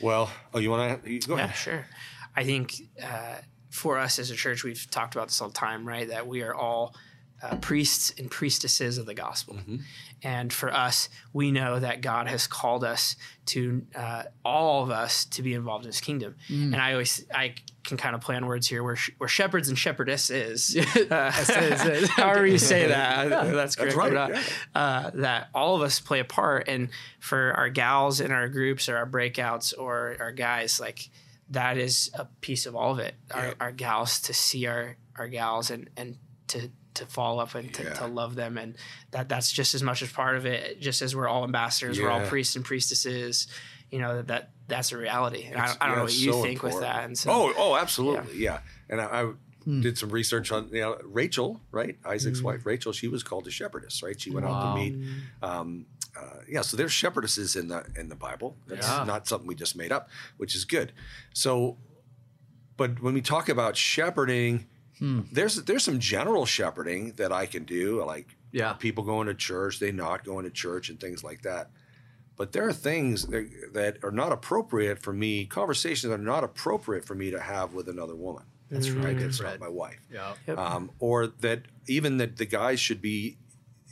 Well, 0.00 0.30
oh, 0.52 0.58
you 0.58 0.70
want 0.70 1.04
to 1.04 1.18
go 1.20 1.34
ahead? 1.34 1.48
Yeah, 1.48 1.52
sure. 1.52 1.86
I 2.34 2.44
think 2.44 2.74
uh, 3.02 3.36
for 3.70 3.98
us 3.98 4.18
as 4.18 4.30
a 4.30 4.34
church, 4.34 4.64
we've 4.64 4.90
talked 4.90 5.14
about 5.14 5.28
this 5.28 5.40
all 5.40 5.48
the 5.48 5.54
time, 5.54 5.86
right? 5.86 6.08
That 6.08 6.26
we 6.26 6.42
are 6.42 6.54
all 6.54 6.94
uh, 7.42 7.56
priests 7.56 8.12
and 8.18 8.30
priestesses 8.30 8.98
of 8.98 9.06
the 9.06 9.14
gospel. 9.14 9.58
And 10.22 10.50
for 10.52 10.72
us, 10.72 11.08
we 11.34 11.50
know 11.52 11.78
that 11.78 12.00
God 12.00 12.26
has 12.28 12.46
called 12.46 12.82
us 12.82 13.16
to 13.46 13.84
uh, 13.94 14.22
all 14.44 14.82
of 14.82 14.90
us 14.90 15.24
to 15.26 15.42
be 15.42 15.52
involved 15.54 15.84
in 15.84 15.88
His 15.90 16.00
kingdom. 16.00 16.34
And 16.48 16.74
I 16.76 16.92
always 16.92 17.24
I 17.34 17.54
can 17.84 17.96
kind 17.98 18.14
of 18.16 18.20
play 18.22 18.34
on 18.34 18.46
words 18.46 18.66
here. 18.66 18.82
We're, 18.82 18.96
sh- 18.96 19.10
we're 19.20 19.28
shepherds 19.28 19.68
and 19.68 19.76
shepherdesses. 19.78 20.74
Uh, 21.10 21.30
however 22.16 22.46
you 22.46 22.58
say 22.58 22.88
that, 22.88 23.28
yeah, 23.30 23.44
that's 23.52 23.76
correct. 23.76 23.94
right, 23.96 24.12
not. 24.12 24.30
yeah. 24.30 24.42
Uh, 24.74 25.10
that 25.14 25.48
all 25.54 25.76
of 25.76 25.82
us 25.82 26.00
play 26.00 26.20
a 26.20 26.24
part, 26.24 26.66
and 26.68 26.88
for 27.20 27.52
our 27.54 27.68
gals 27.68 28.20
in 28.20 28.32
our 28.32 28.48
groups 28.48 28.88
or 28.88 28.96
our 28.96 29.06
breakouts 29.06 29.72
or 29.78 30.16
our 30.18 30.32
guys, 30.32 30.80
like 30.80 31.10
that 31.50 31.76
is 31.78 32.10
a 32.14 32.24
piece 32.40 32.66
of 32.66 32.74
all 32.74 32.92
of 32.92 32.98
it. 32.98 33.14
Our, 33.32 33.46
Yeah. 33.46 33.54
our 33.60 33.72
gals 33.72 34.20
to 34.22 34.34
see 34.34 34.66
our 34.66 34.96
our 35.16 35.28
gals 35.28 35.70
and 35.70 35.88
and 35.96 36.16
to 36.48 36.70
to 36.96 37.06
fall 37.06 37.40
up 37.40 37.54
and 37.54 37.72
to, 37.74 37.82
Yeah. 37.84 37.94
to 37.94 38.06
love 38.06 38.34
them 38.34 38.58
and 38.58 38.74
that 39.12 39.28
that's 39.28 39.50
just 39.52 39.74
as 39.74 39.82
much 39.82 40.02
as 40.02 40.12
part 40.12 40.36
of 40.36 40.44
it 40.46 40.80
just 40.80 41.00
as 41.02 41.14
we're 41.16 41.28
all 41.28 41.44
ambassadors 41.44 41.98
we're 42.00 42.10
all 42.10 42.26
priests 42.26 42.56
and 42.56 42.64
priestesses 42.64 43.46
you 43.90 43.98
know 44.00 44.16
that, 44.16 44.26
that 44.28 44.50
that's 44.68 44.90
a 44.92 44.98
reality 44.98 45.44
and 45.44 45.56
I, 45.56 45.64
It's- 45.64 45.76
I 45.80 45.86
don't 45.86 45.92
yeah, 45.92 45.96
know 45.98 46.04
what 46.04 46.18
you 46.18 46.32
so 46.32 46.42
think 46.42 46.62
with 46.62 46.80
that 46.80 47.04
and 47.04 47.16
so 47.16 47.30
Oh, 47.30 47.52
oh, 47.56 47.76
absolutely, 47.76 48.38
yeah. 48.38 48.60
And 48.90 49.00
I, 49.00 49.04
I 49.22 49.32
did 49.80 49.98
some 49.98 50.10
research 50.10 50.52
on 50.52 50.68
you 50.72 50.80
know 50.80 50.98
Rachel, 51.04 51.60
right? 51.72 51.96
Isaac's 52.04 52.40
wife, 52.42 52.64
Rachel. 52.66 52.92
She 52.92 53.08
was 53.08 53.22
called 53.24 53.46
a 53.48 53.50
shepherdess, 53.50 54.02
right? 54.02 54.20
She 54.20 54.30
went 54.30 54.46
out 54.46 54.74
to 54.74 54.80
meet. 54.80 55.08
Um, 55.42 55.86
uh, 56.16 56.38
yeah, 56.48 56.60
so 56.62 56.76
there's 56.76 56.92
shepherdesses 56.92 57.56
in 57.60 57.66
the 57.68 57.84
in 57.96 58.08
the 58.08 58.14
Bible. 58.14 58.56
That's 58.68 58.86
Yeah. 58.88 59.02
not 59.04 59.26
something 59.26 59.46
we 59.48 59.54
just 59.56 59.74
made 59.76 59.90
up, 59.92 60.08
which 60.36 60.54
is 60.54 60.64
good. 60.64 60.92
So, 61.34 61.78
but 62.76 63.00
when 63.02 63.12
we 63.14 63.20
talk 63.20 63.48
about 63.48 63.76
shepherding, 63.76 64.66
there's 65.00 65.56
there's 65.64 65.84
some 65.84 65.98
general 65.98 66.46
shepherding 66.46 67.12
that 67.16 67.32
I 67.32 67.46
can 67.46 67.64
do, 67.64 68.02
like 68.04 68.36
Yeah. 68.52 68.72
people 68.74 69.04
going 69.04 69.26
to 69.26 69.34
church, 69.34 69.78
they 69.78 69.92
not 69.92 70.24
going 70.24 70.44
to 70.44 70.50
church, 70.50 70.88
and 70.88 70.98
things 70.98 71.22
like 71.22 71.42
that. 71.42 71.70
But 72.36 72.52
there 72.52 72.66
are 72.68 72.72
things 72.72 73.26
that, 73.28 73.48
that 73.72 73.98
are 74.04 74.10
not 74.10 74.30
appropriate 74.32 74.98
for 75.02 75.12
me, 75.12 75.46
conversations 75.46 76.10
that 76.10 76.20
are 76.20 76.22
not 76.22 76.44
appropriate 76.44 77.04
for 77.04 77.14
me 77.14 77.30
to 77.30 77.40
have 77.40 77.72
with 77.72 77.88
another 77.88 78.14
woman. 78.14 78.42
That's 78.70 78.90
right. 78.90 79.18
That's 79.18 79.40
not 79.40 79.50
Right. 79.52 79.60
my 79.60 79.68
wife. 79.68 80.00
Yeah. 80.12 80.34
Yep. 80.46 80.58
Um, 80.58 80.90
or 80.98 81.28
that 81.28 81.62
even 81.86 82.16
that 82.18 82.36
the 82.36 82.44
guys 82.46 82.78
should 82.80 83.00
be, 83.00 83.38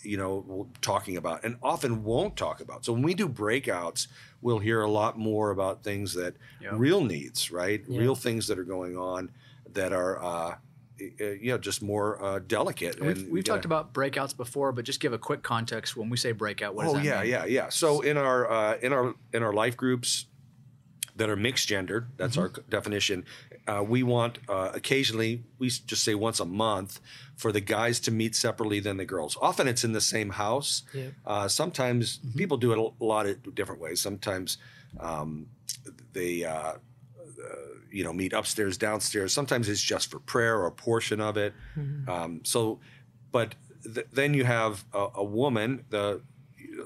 you 0.02 0.16
know, 0.18 0.68
talking 0.82 1.16
about 1.16 1.44
and 1.44 1.56
often 1.62 2.02
won't 2.04 2.36
talk 2.36 2.60
about. 2.60 2.84
So 2.84 2.92
when 2.92 3.02
we 3.02 3.14
do 3.14 3.28
breakouts, 3.28 4.08
we'll 4.42 4.58
hear 4.58 4.82
a 4.82 4.90
lot 4.90 5.16
more 5.18 5.50
about 5.50 5.82
things 5.82 6.12
that 6.14 6.36
Yeah. 6.60 6.70
real 6.72 7.02
needs, 7.04 7.50
right? 7.50 7.82
Yeah. 7.88 8.00
Real 8.00 8.14
things 8.14 8.46
that 8.48 8.58
are 8.58 8.64
going 8.64 8.96
on 8.98 9.30
that 9.72 9.92
are, 9.94 10.22
uh, 10.22 10.56
you 10.98 11.38
know, 11.50 11.58
just 11.58 11.82
more 11.82 12.22
uh, 12.22 12.38
delicate. 12.38 13.00
We've, 13.00 13.22
we 13.24 13.28
we've 13.32 13.44
talked 13.44 13.64
about 13.64 13.92
breakouts 13.92 14.36
before, 14.36 14.72
but 14.72 14.84
just 14.84 15.00
give 15.00 15.12
a 15.12 15.18
quick 15.18 15.42
context 15.42 15.96
when 15.96 16.08
we 16.10 16.16
say 16.16 16.32
breakout. 16.32 16.74
What 16.74 16.84
does 16.84 16.92
Oh 16.94 16.96
that 16.96 17.04
yeah, 17.04 17.20
mean? 17.22 17.30
yeah, 17.30 17.44
yeah. 17.46 17.68
So 17.68 18.00
in 18.00 18.16
our 18.16 18.50
uh, 18.50 18.76
in 18.80 18.92
our 18.92 19.14
in 19.32 19.42
our 19.42 19.52
life 19.52 19.76
groups 19.76 20.26
that 21.16 21.28
are 21.28 21.36
mixed 21.36 21.68
gender, 21.68 22.08
that's 22.16 22.36
our 22.38 22.48
Mm-hmm. 22.48 22.70
definition. 22.70 23.24
Uh, 23.66 23.82
we 23.82 24.02
want 24.02 24.38
uh, 24.48 24.70
occasionally 24.74 25.42
we 25.58 25.68
just 25.70 26.04
say 26.04 26.14
once 26.14 26.38
a 26.38 26.44
month 26.44 27.00
for 27.36 27.50
the 27.50 27.60
guys 27.60 27.98
to 28.00 28.10
meet 28.10 28.36
separately 28.36 28.78
than 28.78 28.96
the 28.98 29.04
girls. 29.06 29.36
Often 29.40 29.68
it's 29.68 29.84
in 29.84 29.92
the 29.92 30.00
same 30.00 30.30
house. 30.30 30.82
Yep. 30.92 31.12
Uh, 31.26 31.48
sometimes 31.48 32.18
Mm-hmm. 32.18 32.38
people 32.38 32.56
do 32.56 32.72
it 32.72 32.78
a 33.00 33.04
lot 33.04 33.26
of 33.26 33.54
different 33.54 33.80
ways. 33.80 34.00
Sometimes 34.00 34.58
um, 35.00 35.46
they. 36.12 36.44
You 37.94 38.04
know, 38.04 38.12
meet 38.12 38.32
upstairs, 38.32 38.76
downstairs. 38.76 39.32
Sometimes 39.32 39.68
it's 39.68 39.80
just 39.80 40.10
for 40.10 40.18
prayer 40.18 40.56
or 40.58 40.66
a 40.66 40.72
portion 40.72 41.20
of 41.20 41.36
it. 41.36 41.52
Um, 42.08 42.40
so, 42.42 42.80
but 43.30 43.54
th- 43.94 44.08
then 44.12 44.34
you 44.34 44.44
have 44.44 44.84
a, 44.92 45.06
a 45.16 45.24
woman. 45.24 45.84
The 45.90 46.20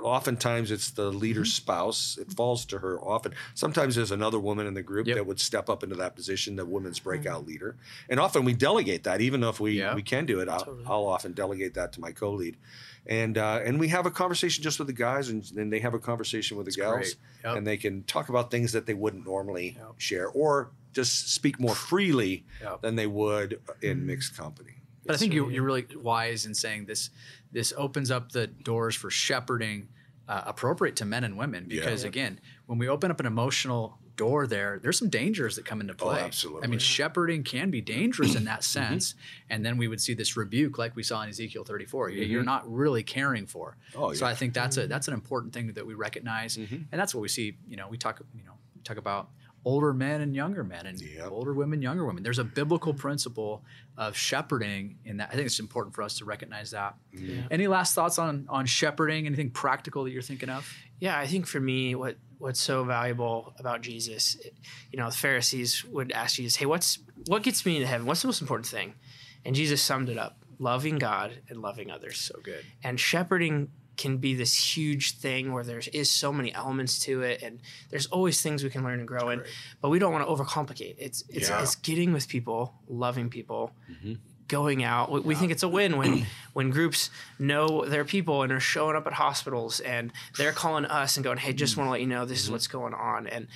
oftentimes 0.00 0.70
it's 0.70 0.90
the 0.90 1.11
leader's 1.11 1.48
mm-hmm. 1.50 1.62
spouse. 1.62 2.18
It 2.20 2.32
falls 2.32 2.64
to 2.66 2.78
her 2.78 3.00
often. 3.00 3.34
Sometimes 3.54 3.96
there's 3.96 4.11
another 4.11 4.38
woman 4.38 4.66
in 4.66 4.74
the 4.74 4.82
group 4.82 5.06
Yep. 5.06 5.16
that 5.16 5.26
would 5.26 5.40
step 5.40 5.68
up 5.68 5.82
into 5.82 5.96
that 5.96 6.14
position, 6.16 6.56
the 6.56 6.66
women's 6.66 6.98
mm-hmm. 6.98 7.08
breakout 7.08 7.46
leader. 7.46 7.76
And 8.08 8.20
often 8.20 8.44
we 8.44 8.54
delegate 8.54 9.04
that, 9.04 9.20
even 9.20 9.42
if 9.44 9.61
we 9.61 9.78
Yeah. 9.78 9.94
we 9.94 10.02
can 10.02 10.26
do 10.26 10.40
it. 10.40 10.48
I'll, 10.48 10.78
I'll 10.87 11.06
often 11.06 11.32
delegate 11.32 11.74
that 11.74 11.92
to 11.94 12.00
my 12.00 12.12
co-lead. 12.12 12.56
And 13.06 13.38
uh, 13.38 13.61
and 13.64 13.80
we 13.80 13.88
have 13.88 14.04
a 14.04 14.11
conversation 14.11 14.62
just 14.62 14.78
with 14.78 14.88
the 14.88 14.92
guys, 14.92 15.30
and 15.30 15.42
then 15.54 15.70
they 15.70 15.80
have 15.80 15.94
a 15.94 15.98
conversation 15.98 16.58
with 16.58 16.66
the 16.66 16.72
gals. 16.72 17.16
Yep. 17.44 17.56
and 17.56 17.66
they 17.66 17.76
can 17.76 18.02
talk 18.02 18.28
about 18.28 18.50
things 18.50 18.72
that 18.72 18.87
they 18.87 18.94
wouldn't 18.94 19.24
normally 19.24 19.76
Yep. 19.78 19.94
share, 19.98 20.28
or 20.28 20.72
just 20.92 21.32
speak 21.32 21.61
more 21.61 21.74
freely 21.74 22.44
than 22.82 22.96
they 22.96 23.06
would 23.06 23.61
in 23.80 23.98
mm-hmm. 23.98 24.06
mixed 24.08 24.37
company. 24.37 24.74
But 25.08 25.14
I 25.14 25.18
think 25.18 25.32
you, 25.32 25.48
you're 25.48 25.62
really 25.62 25.87
wise 25.96 26.44
in 26.44 26.54
saying 26.54 26.84
this. 26.84 27.08
This 27.52 27.72
opens 27.76 28.11
up 28.11 28.32
the 28.32 28.46
doors 28.46 28.94
for 28.94 29.11
shepherding 29.11 29.88
uh, 30.28 30.42
appropriate 30.46 30.94
to 30.96 31.04
men 31.06 31.24
and 31.24 31.38
women 31.38 31.64
because 31.66 32.02
Yeah. 32.02 32.08
again, 32.08 32.40
when 32.66 32.78
we 32.78 32.87
open 32.88 33.11
up 33.11 33.18
an 33.20 33.24
emotional 33.26 33.98
door 34.16 34.46
there, 34.46 34.78
there's 34.82 34.98
some 34.98 35.08
dangers 35.08 35.56
that 35.56 35.64
come 35.64 35.80
into 35.80 35.94
play. 35.94 36.20
Oh, 36.20 36.24
absolutely. 36.24 36.64
I 36.64 36.66
mean, 36.66 36.80
shepherding 36.80 37.44
can 37.44 37.70
be 37.70 37.80
dangerous 37.80 38.34
in 38.34 38.44
that 38.44 38.61
Mm-hmm. 38.62 38.92
sense, 38.92 39.14
and 39.48 39.64
then 39.64 39.78
we 39.78 39.88
would 39.88 40.00
see 40.00 40.12
this 40.12 40.37
rebuke 40.37 40.76
like 40.76 40.94
we 40.96 41.02
saw 41.02 41.22
in 41.22 41.28
Ezekiel 41.30 41.64
34. 41.64 42.11
You- 42.11 42.24
You're 42.24 42.42
not 42.42 42.70
really 42.70 43.02
caring 43.02 43.46
for. 43.46 43.76
Mm-hmm. 43.92 44.02
Oh, 44.02 44.12
So 44.12 44.26
yeah. 44.26 44.32
I 44.32 44.34
think 44.34 44.52
that's 44.52 44.76
a 44.76 44.87
that's 44.87 45.08
an 45.08 45.14
important 45.14 45.54
thing 45.54 45.72
that 45.72 45.87
we 45.87 45.94
recognize, 45.94 46.56
Mm-hmm. 46.58 46.74
and 46.92 47.00
that's 47.00 47.14
what 47.14 47.22
we 47.22 47.28
see. 47.28 47.56
You 47.66 47.76
know, 47.76 47.88
we 47.88 47.96
talk. 47.96 48.20
You 48.37 48.44
know, 48.44 48.52
we 48.74 48.82
talk 48.82 48.98
about 48.98 49.30
older 49.64 49.92
men 49.92 50.21
and 50.21 50.35
younger 50.35 50.62
men 50.64 50.87
and 50.87 51.01
Yep. 51.01 51.31
older 51.31 51.53
women 51.53 51.83
younger 51.83 52.05
women 52.07 52.23
there's 52.23 52.38
a 52.38 52.44
biblical 52.44 52.94
principle 52.94 53.64
of 53.97 54.16
shepherding 54.16 54.97
in 55.05 55.16
that 55.18 55.29
i 55.31 55.35
think 55.35 55.47
it's 55.47 55.59
important 55.61 55.94
for 55.94 56.03
us 56.03 56.18
to 56.18 56.25
recognize 56.25 56.71
that 56.71 56.94
any 57.51 57.66
last 57.66 57.94
thoughts 57.94 58.18
on 58.18 58.47
on 58.49 58.64
shepherding 58.66 59.27
anything 59.27 59.51
practical 59.51 60.05
that 60.05 60.11
you're 60.11 60.23
thinking 60.23 60.49
of 60.49 60.73
Yeah, 61.01 61.16
I 61.16 61.27
think 61.29 61.47
for 61.47 61.61
me, 61.61 61.94
what 61.94 62.16
what's 62.38 62.61
so 62.61 62.83
valuable 62.85 63.55
about 63.59 63.83
Jesus, 63.83 64.37
you 64.90 64.99
know, 64.99 65.09
the 65.11 65.16
Pharisees 65.16 65.85
would 65.85 66.11
ask 66.12 66.37
Jesus, 66.37 66.57
"Hey, 66.57 66.66
what's 66.66 66.99
what 67.27 67.42
gets 67.44 67.64
me 67.66 67.77
into 67.77 67.87
heaven? 67.87 68.05
What's 68.07 68.23
the 68.23 68.29
most 68.29 68.40
important 68.40 68.66
thing?" 68.66 68.94
And 69.44 69.55
Jesus 69.55 69.81
summed 69.81 70.09
it 70.09 70.18
up: 70.18 70.38
loving 70.59 70.99
God 70.99 71.42
and 71.49 71.61
loving 71.62 71.88
others. 71.90 72.18
so 72.18 72.40
good 72.42 72.64
And 72.83 72.99
shepherding 72.99 73.71
can 73.98 74.16
be 74.16 74.34
this 74.34 74.54
huge 74.76 75.16
thing 75.16 75.52
where 75.52 75.64
there 75.64 75.82
is 75.92 76.11
so 76.11 76.32
many 76.32 76.54
elements 76.54 76.98
to 77.00 77.22
it, 77.22 77.42
and 77.42 77.61
there's 77.90 78.06
always 78.06 78.40
things 78.40 78.64
we 78.64 78.70
can 78.70 78.82
learn 78.82 79.00
and 79.00 79.08
grow 79.08 79.28
in. 79.28 79.42
But 79.82 79.90
we 79.90 79.98
don't 79.98 80.12
want 80.12 80.26
to 80.26 80.32
overcomplicate. 80.32 80.94
It's 80.98 81.24
it's, 81.28 81.50
Yeah. 81.50 81.62
it's 81.62 81.74
getting 81.74 82.12
with 82.12 82.28
people, 82.28 82.74
loving 82.88 83.28
people, 83.28 83.72
mm-hmm. 83.90 84.14
going 84.46 84.84
out. 84.84 85.11
We, 85.11 85.20
we 85.20 85.34
think 85.34 85.52
it's 85.52 85.64
a 85.64 85.68
win 85.68 85.98
when 85.98 86.26
when 86.54 86.70
groups 86.70 87.11
know 87.38 87.84
their 87.84 88.04
people 88.04 88.42
and 88.42 88.52
are 88.52 88.61
showing 88.61 88.96
up 88.96 89.06
at 89.06 89.12
hospitals 89.12 89.80
and 89.80 90.12
they're 90.38 90.52
calling 90.52 90.87
us 90.87 91.16
and 91.16 91.24
going, 91.24 91.38
"Hey, 91.38 91.52
just 91.52 91.72
mm-hmm. 91.72 91.80
want 91.82 91.88
to 91.88 91.92
let 91.92 92.00
you 92.00 92.06
know 92.06 92.24
this 92.24 92.38
is 92.38 92.44
mm-hmm. 92.44 92.52
what's 92.52 92.68
going 92.68 92.94
on." 92.94 93.26
And 93.26 93.48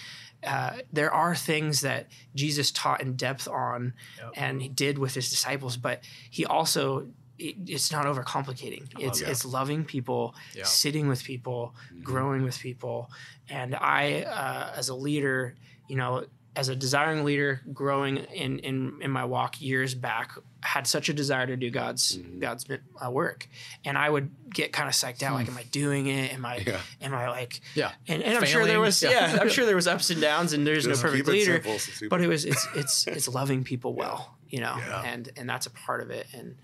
uh, 0.44 0.78
there 0.92 1.12
are 1.12 1.37
things 1.37 1.83
that 1.83 2.09
Jesus 2.35 2.72
taught 2.72 3.00
in 3.00 3.14
depth 3.14 3.46
on 3.46 3.94
and 4.35 4.61
he 4.61 4.68
did 4.68 4.98
with 4.98 5.14
his 5.14 5.31
disciples, 5.31 5.76
but 5.76 6.00
he 6.31 6.44
also 6.44 7.07
it, 7.48 7.57
it's 7.66 7.90
not 7.92 8.07
overcomplicating. 8.07 8.85
It's 8.98 9.20
that. 9.20 9.31
it's 9.31 9.44
loving 9.44 9.85
people, 9.85 10.35
Yeah. 10.55 10.64
sitting 10.64 11.09
with 11.09 11.22
people, 11.24 11.74
growing 12.02 12.42
with 12.44 12.59
people, 12.59 13.11
and 13.48 13.74
I 13.74 14.22
uh, 14.22 14.78
as 14.78 14.88
a 14.88 14.94
leader, 14.94 15.55
you 15.88 15.96
know, 15.96 16.24
as 16.55 16.68
a 16.68 16.76
desiring 16.76 17.24
leader, 17.24 17.62
growing 17.72 18.18
in 18.18 18.59
in 18.61 18.98
in 19.00 19.11
my 19.11 19.24
walk 19.24 19.61
years 19.61 19.94
back, 19.94 20.33
had 20.61 20.87
such 20.87 21.09
a 21.09 21.12
desire 21.14 21.46
to 21.46 21.57
do 21.57 21.70
God's 21.70 22.18
God's 22.38 22.66
uh, 22.70 23.11
work, 23.11 23.48
and 23.87 23.96
I 23.96 24.09
would 24.11 24.31
get 24.52 24.70
kind 24.70 24.87
of 24.87 24.94
psyched 24.94 25.22
out, 25.22 25.33
like, 25.33 25.48
am 25.48 25.57
I 25.57 25.62
doing 25.64 26.09
it? 26.09 26.35
Am 26.35 26.44
I 26.44 26.57
Yeah. 26.66 26.81
am 27.00 27.14
I 27.14 27.31
like 27.31 27.61
yeah 27.74 27.92
and, 28.07 28.22
and 28.22 28.37
I'm 28.37 28.44
sure 28.44 28.66
there 28.66 28.81
was 28.81 29.02
Yeah. 29.02 29.11
yeah. 29.35 29.38
I'm 29.40 29.48
sure 29.48 29.64
there 29.64 29.76
was 29.83 29.87
ups 29.94 30.11
and 30.11 30.20
downs 30.20 30.52
and 30.52 30.66
there's 30.66 30.85
Just 30.85 31.02
no 31.02 31.09
perfect 31.11 31.26
leader 31.28 31.62
simple, 31.62 32.09
but 32.11 32.20
it 32.20 32.28
was 32.28 32.44
it's 32.44 32.68
it's 32.74 33.07
it's 33.07 33.28
loving 33.28 33.64
people 33.64 33.94
well 33.94 34.37
you 34.50 34.61
know 34.61 34.76
Yeah. 34.78 35.02
and 35.12 35.31
and 35.38 35.48
that's 35.48 35.64
a 35.66 35.70
part 35.70 36.02
of 36.02 36.11
it 36.11 36.26
and, 36.35 36.57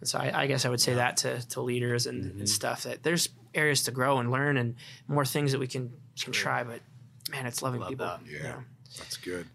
and 0.00 0.08
so 0.08 0.18
I, 0.18 0.42
I 0.42 0.46
guess 0.46 0.64
I 0.64 0.68
would 0.70 0.80
say 0.80 0.94
that 0.94 1.18
to, 1.18 1.46
to 1.48 1.60
leaders 1.60 2.06
and, 2.06 2.24
Mm-hmm. 2.24 2.38
and 2.40 2.48
stuff 2.48 2.82
that 2.84 3.02
there's 3.02 3.28
areas 3.54 3.82
to 3.84 3.90
grow 3.90 4.18
and 4.18 4.30
learn 4.30 4.56
and 4.56 4.74
more 5.08 5.24
things 5.24 5.52
that 5.52 5.58
we 5.58 5.66
can 5.66 5.92
can 6.20 6.32
try 6.32 6.62
but 6.64 6.80
man 7.30 7.46
it's 7.46 7.62
loving 7.62 7.82
people 7.82 8.06
that. 8.06 8.20
you 8.26 8.38
Yeah. 8.38 8.42
know? 8.50 8.62
That's 8.98 9.16
good. 9.16 9.46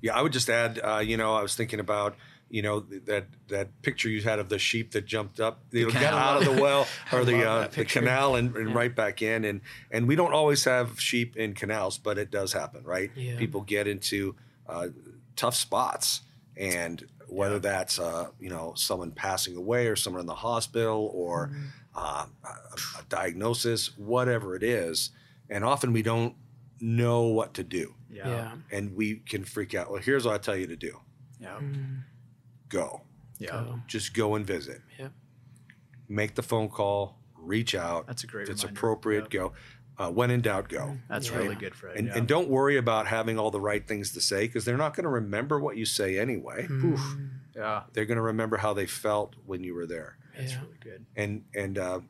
Yeah, 0.00 0.16
I 0.16 0.22
would 0.22 0.32
just 0.32 0.48
add. 0.50 0.78
Uh, 0.82 0.98
you 0.98 1.16
know, 1.16 1.34
I 1.34 1.42
was 1.42 1.54
thinking 1.56 1.80
about 1.80 2.14
you 2.50 2.62
know 2.62 2.80
that 2.80 3.26
that 3.48 3.82
picture 3.82 4.08
you 4.08 4.22
had 4.22 4.38
of 4.38 4.48
the 4.48 4.58
sheep 4.58 4.92
that 4.92 5.04
jumped 5.06 5.40
up, 5.40 5.60
they 5.70 5.82
got 5.84 5.92
canal. 5.92 6.14
out 6.18 6.36
of 6.38 6.44
the 6.54 6.62
well 6.62 6.86
or 7.12 7.24
the 7.24 7.44
uh, 7.48 7.68
the 7.68 7.84
canal 7.84 8.36
and, 8.36 8.54
and 8.56 8.74
right 8.74 8.94
back 8.94 9.22
in, 9.22 9.44
and 9.44 9.60
and 9.90 10.06
we 10.06 10.16
don't 10.16 10.32
always 10.32 10.64
have 10.64 11.00
sheep 11.00 11.36
in 11.36 11.52
canals, 11.54 11.98
but 11.98 12.16
it 12.18 12.30
does 12.30 12.52
happen, 12.52 12.84
right? 12.84 13.10
Yeah. 13.16 13.38
People 13.38 13.62
get 13.62 13.86
into 13.88 14.36
uh, 14.68 14.88
tough 15.34 15.56
spots, 15.56 16.20
and 16.56 17.04
whether 17.28 17.58
that's 17.58 17.98
uh, 17.98 18.28
you 18.40 18.48
know 18.50 18.72
someone 18.76 19.10
passing 19.12 19.56
away 19.56 19.86
or 19.86 19.96
someone 19.96 20.20
in 20.20 20.26
the 20.26 20.34
hospital 20.34 21.10
or 21.14 21.48
Mm-hmm. 21.48 21.66
uh, 21.94 22.26
a, 22.44 22.98
a 23.00 23.02
diagnosis, 23.08 23.96
whatever 23.98 24.54
it 24.56 24.62
is, 24.62 25.10
and 25.50 25.64
often 25.64 25.92
we 25.92 26.02
don't 26.02 26.34
know 26.80 27.22
what 27.22 27.54
to 27.54 27.64
do 27.64 27.92
yeah 28.08 28.28
yeah 28.28 28.52
and 28.70 28.94
we 28.94 29.16
can 29.16 29.42
freak 29.44 29.74
out. 29.74 29.90
Well, 29.90 30.00
here's 30.00 30.24
what 30.24 30.34
I 30.34 30.38
tell 30.38 30.56
you 30.56 30.66
to 30.68 30.76
do: 30.76 31.00
yeah 31.40 31.58
go, 32.68 33.02
yeah 33.38 33.50
So, 33.50 33.80
just 33.86 34.14
go 34.14 34.34
and 34.36 34.46
visit. 34.46 34.80
Yep. 34.98 35.12
Make 36.08 36.34
the 36.36 36.42
phone 36.42 36.68
call, 36.68 37.18
reach 37.36 37.74
out. 37.74 38.06
That's 38.06 38.24
a 38.24 38.26
great 38.26 38.44
If 38.44 38.50
it's 38.50 38.62
reminder. 38.64 38.78
appropriate, 38.78 39.20
Yep. 39.24 39.30
go. 39.30 39.52
Uh, 39.98 40.10
when 40.10 40.30
in 40.30 40.40
doubt, 40.40 40.68
go. 40.68 40.96
that's 41.08 41.28
Yeah. 41.28 41.38
really 41.38 41.56
good 41.56 41.74
fred 41.74 41.96
And, 41.96 42.06
yeah. 42.06 42.16
and 42.18 42.28
don't 42.28 42.48
worry 42.48 42.76
about 42.76 43.08
having 43.08 43.36
all 43.38 43.50
the 43.50 43.60
right 43.60 43.84
things 43.86 44.12
to 44.12 44.20
say 44.20 44.46
because 44.46 44.64
they're 44.64 44.76
not 44.76 44.94
going 44.94 45.04
to 45.04 45.10
remember 45.10 45.58
what 45.58 45.76
you 45.76 45.84
say 45.84 46.18
anyway. 46.18 46.68
Oof. 46.70 47.16
yeah 47.56 47.82
They're 47.92 48.04
going 48.06 48.16
to 48.16 48.22
remember 48.22 48.58
how 48.58 48.72
they 48.74 48.86
felt 48.86 49.34
when 49.44 49.64
you 49.64 49.74
were 49.74 49.86
there. 49.86 50.16
that's 50.36 50.52
Yeah. 50.52 50.60
really 50.62 50.78
good 50.80 51.04
And 51.16 51.44
and 51.54 51.78
uh, 51.78 52.00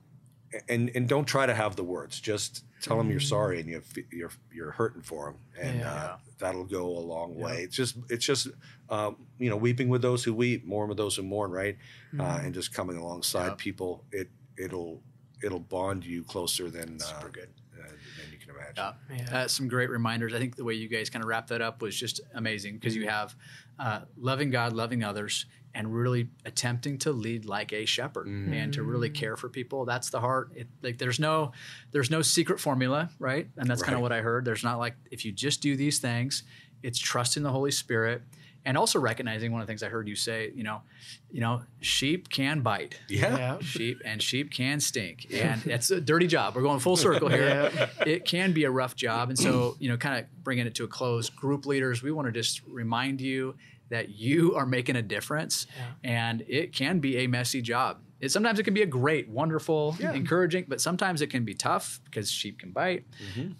and 0.68 0.90
and 0.94 1.08
don't 1.08 1.26
try 1.26 1.46
to 1.46 1.54
have 1.54 1.76
the 1.76 1.84
words. 1.84 2.20
Just 2.20 2.64
tell 2.80 2.96
them 2.98 3.10
you're 3.10 3.20
sorry 3.20 3.60
and 3.60 3.68
you 3.68 3.82
you're 4.10 4.30
you're 4.52 4.70
hurting 4.70 5.02
for 5.02 5.26
them, 5.26 5.36
and 5.60 5.80
Yeah. 5.80 5.92
uh, 5.94 6.16
that'll 6.38 6.64
go 6.64 6.86
a 6.96 7.04
long 7.14 7.34
way. 7.36 7.62
It's 7.64 7.76
just 7.76 7.96
it's 8.08 8.24
just 8.24 8.48
um, 8.88 9.16
you 9.38 9.50
know 9.50 9.56
weeping 9.56 9.88
with 9.90 10.00
those 10.02 10.24
who 10.24 10.32
weep, 10.34 10.64
mourn 10.66 10.88
with 10.88 10.96
those 10.98 11.16
who 11.16 11.22
mourn, 11.22 11.50
right? 11.50 11.76
Uh, 12.18 12.40
and 12.42 12.54
just 12.54 12.72
coming 12.72 12.96
alongside 12.96 13.48
Yeah. 13.48 13.54
people, 13.58 14.04
it 14.10 14.28
it'll 14.56 15.02
it'll 15.44 15.60
bond 15.60 16.04
you 16.06 16.22
closer 16.24 16.70
than 16.70 16.96
uh, 16.96 17.04
super 17.04 17.28
good 17.28 17.50
uh, 17.78 17.82
than 17.86 18.32
you 18.32 18.38
can 18.38 18.47
imagine. 18.58 18.94
Yeah. 19.10 19.16
Yeah. 19.16 19.38
Uh, 19.38 19.48
some 19.48 19.68
great 19.68 19.90
reminders. 19.90 20.34
I 20.34 20.38
think 20.38 20.56
the 20.56 20.64
way 20.64 20.74
you 20.74 20.88
guys 20.88 21.10
kind 21.10 21.22
of 21.22 21.28
wrap 21.28 21.46
that 21.48 21.62
up 21.62 21.82
was 21.82 21.96
just 21.96 22.20
amazing 22.34 22.74
because 22.74 22.94
you 22.94 23.08
have 23.08 23.34
uh, 23.78 24.00
loving 24.16 24.50
God, 24.50 24.72
loving 24.72 25.04
others, 25.04 25.46
and 25.74 25.94
really 25.94 26.28
attempting 26.44 26.98
to 26.98 27.12
lead 27.12 27.44
like 27.44 27.72
a 27.72 27.84
shepherd 27.84 28.26
and 28.26 28.72
to 28.72 28.82
really 28.82 29.10
care 29.10 29.36
for 29.36 29.48
people. 29.48 29.84
That's 29.84 30.10
the 30.10 30.18
heart. 30.20 30.50
It, 30.54 30.66
like 30.82 30.98
there's 30.98 31.20
no 31.20 31.52
there's 31.92 32.10
no 32.10 32.22
secret 32.22 32.58
formula, 32.58 33.10
right? 33.18 33.48
And 33.56 33.68
that's 33.68 33.82
kind 33.82 33.94
of 33.94 34.00
what 34.02 34.12
I 34.12 34.20
heard. 34.20 34.44
There's 34.44 34.64
not 34.64 34.78
like 34.78 34.94
if 35.10 35.24
you 35.24 35.30
just 35.32 35.60
do 35.60 35.76
these 35.76 35.98
things, 35.98 36.42
it's 36.82 36.98
trusting 36.98 37.42
the 37.42 37.50
Holy 37.52 37.70
Spirit. 37.70 38.22
And 38.68 38.76
also 38.76 38.98
recognizing 38.98 39.50
one 39.50 39.62
of 39.62 39.66
the 39.66 39.70
things 39.70 39.82
I 39.82 39.88
heard 39.88 40.06
you 40.06 40.14
say, 40.14 40.52
you 40.54 40.62
know, 40.62 40.82
you 41.30 41.40
know, 41.40 41.62
sheep 41.80 42.28
can 42.28 42.60
bite. 42.60 43.00
Yeah. 43.08 43.36
Yeah. 43.38 43.58
sheep 43.60 44.02
and 44.04 44.22
sheep 44.22 44.52
can 44.52 44.78
stink. 44.80 45.26
And 45.32 45.66
it's 45.66 45.90
a 45.90 46.00
dirty 46.02 46.26
job. 46.26 46.54
We're 46.54 46.62
going 46.62 46.78
full 46.78 46.96
circle 46.96 47.28
here. 47.28 47.70
It 48.06 48.26
can 48.26 48.52
be 48.52 48.64
a 48.64 48.70
rough 48.70 48.94
job. 48.94 49.30
And 49.30 49.38
so 49.38 49.76
you 49.80 49.88
know 49.88 49.96
kind 49.96 50.18
of 50.18 50.44
bringing 50.44 50.66
it 50.66 50.74
to 50.74 50.84
a 50.84 50.88
close 50.88 51.30
group 51.30 51.64
leaders 51.64 52.02
we 52.02 52.12
want 52.12 52.26
to 52.26 52.32
just 52.32 52.60
remind 52.68 53.20
you 53.22 53.54
that 53.88 54.10
you 54.10 54.54
are 54.54 54.66
making 54.66 54.96
a 54.96 55.02
difference 55.02 55.66
and 56.04 56.44
it 56.46 56.74
can 56.74 56.98
be 57.00 57.16
a 57.24 57.26
messy 57.26 57.62
job. 57.62 57.98
It, 58.20 58.30
sometimes 58.32 58.58
it 58.58 58.64
can 58.64 58.74
be 58.74 58.82
a 58.82 58.86
great 58.86 59.28
wonderful 59.30 59.96
encouraging 60.12 60.66
but 60.68 60.80
sometimes 60.82 61.22
it 61.22 61.28
can 61.28 61.44
be 61.44 61.54
tough 61.54 62.00
because 62.04 62.30
sheep 62.30 62.58
can 62.58 62.70
bite. 62.72 63.04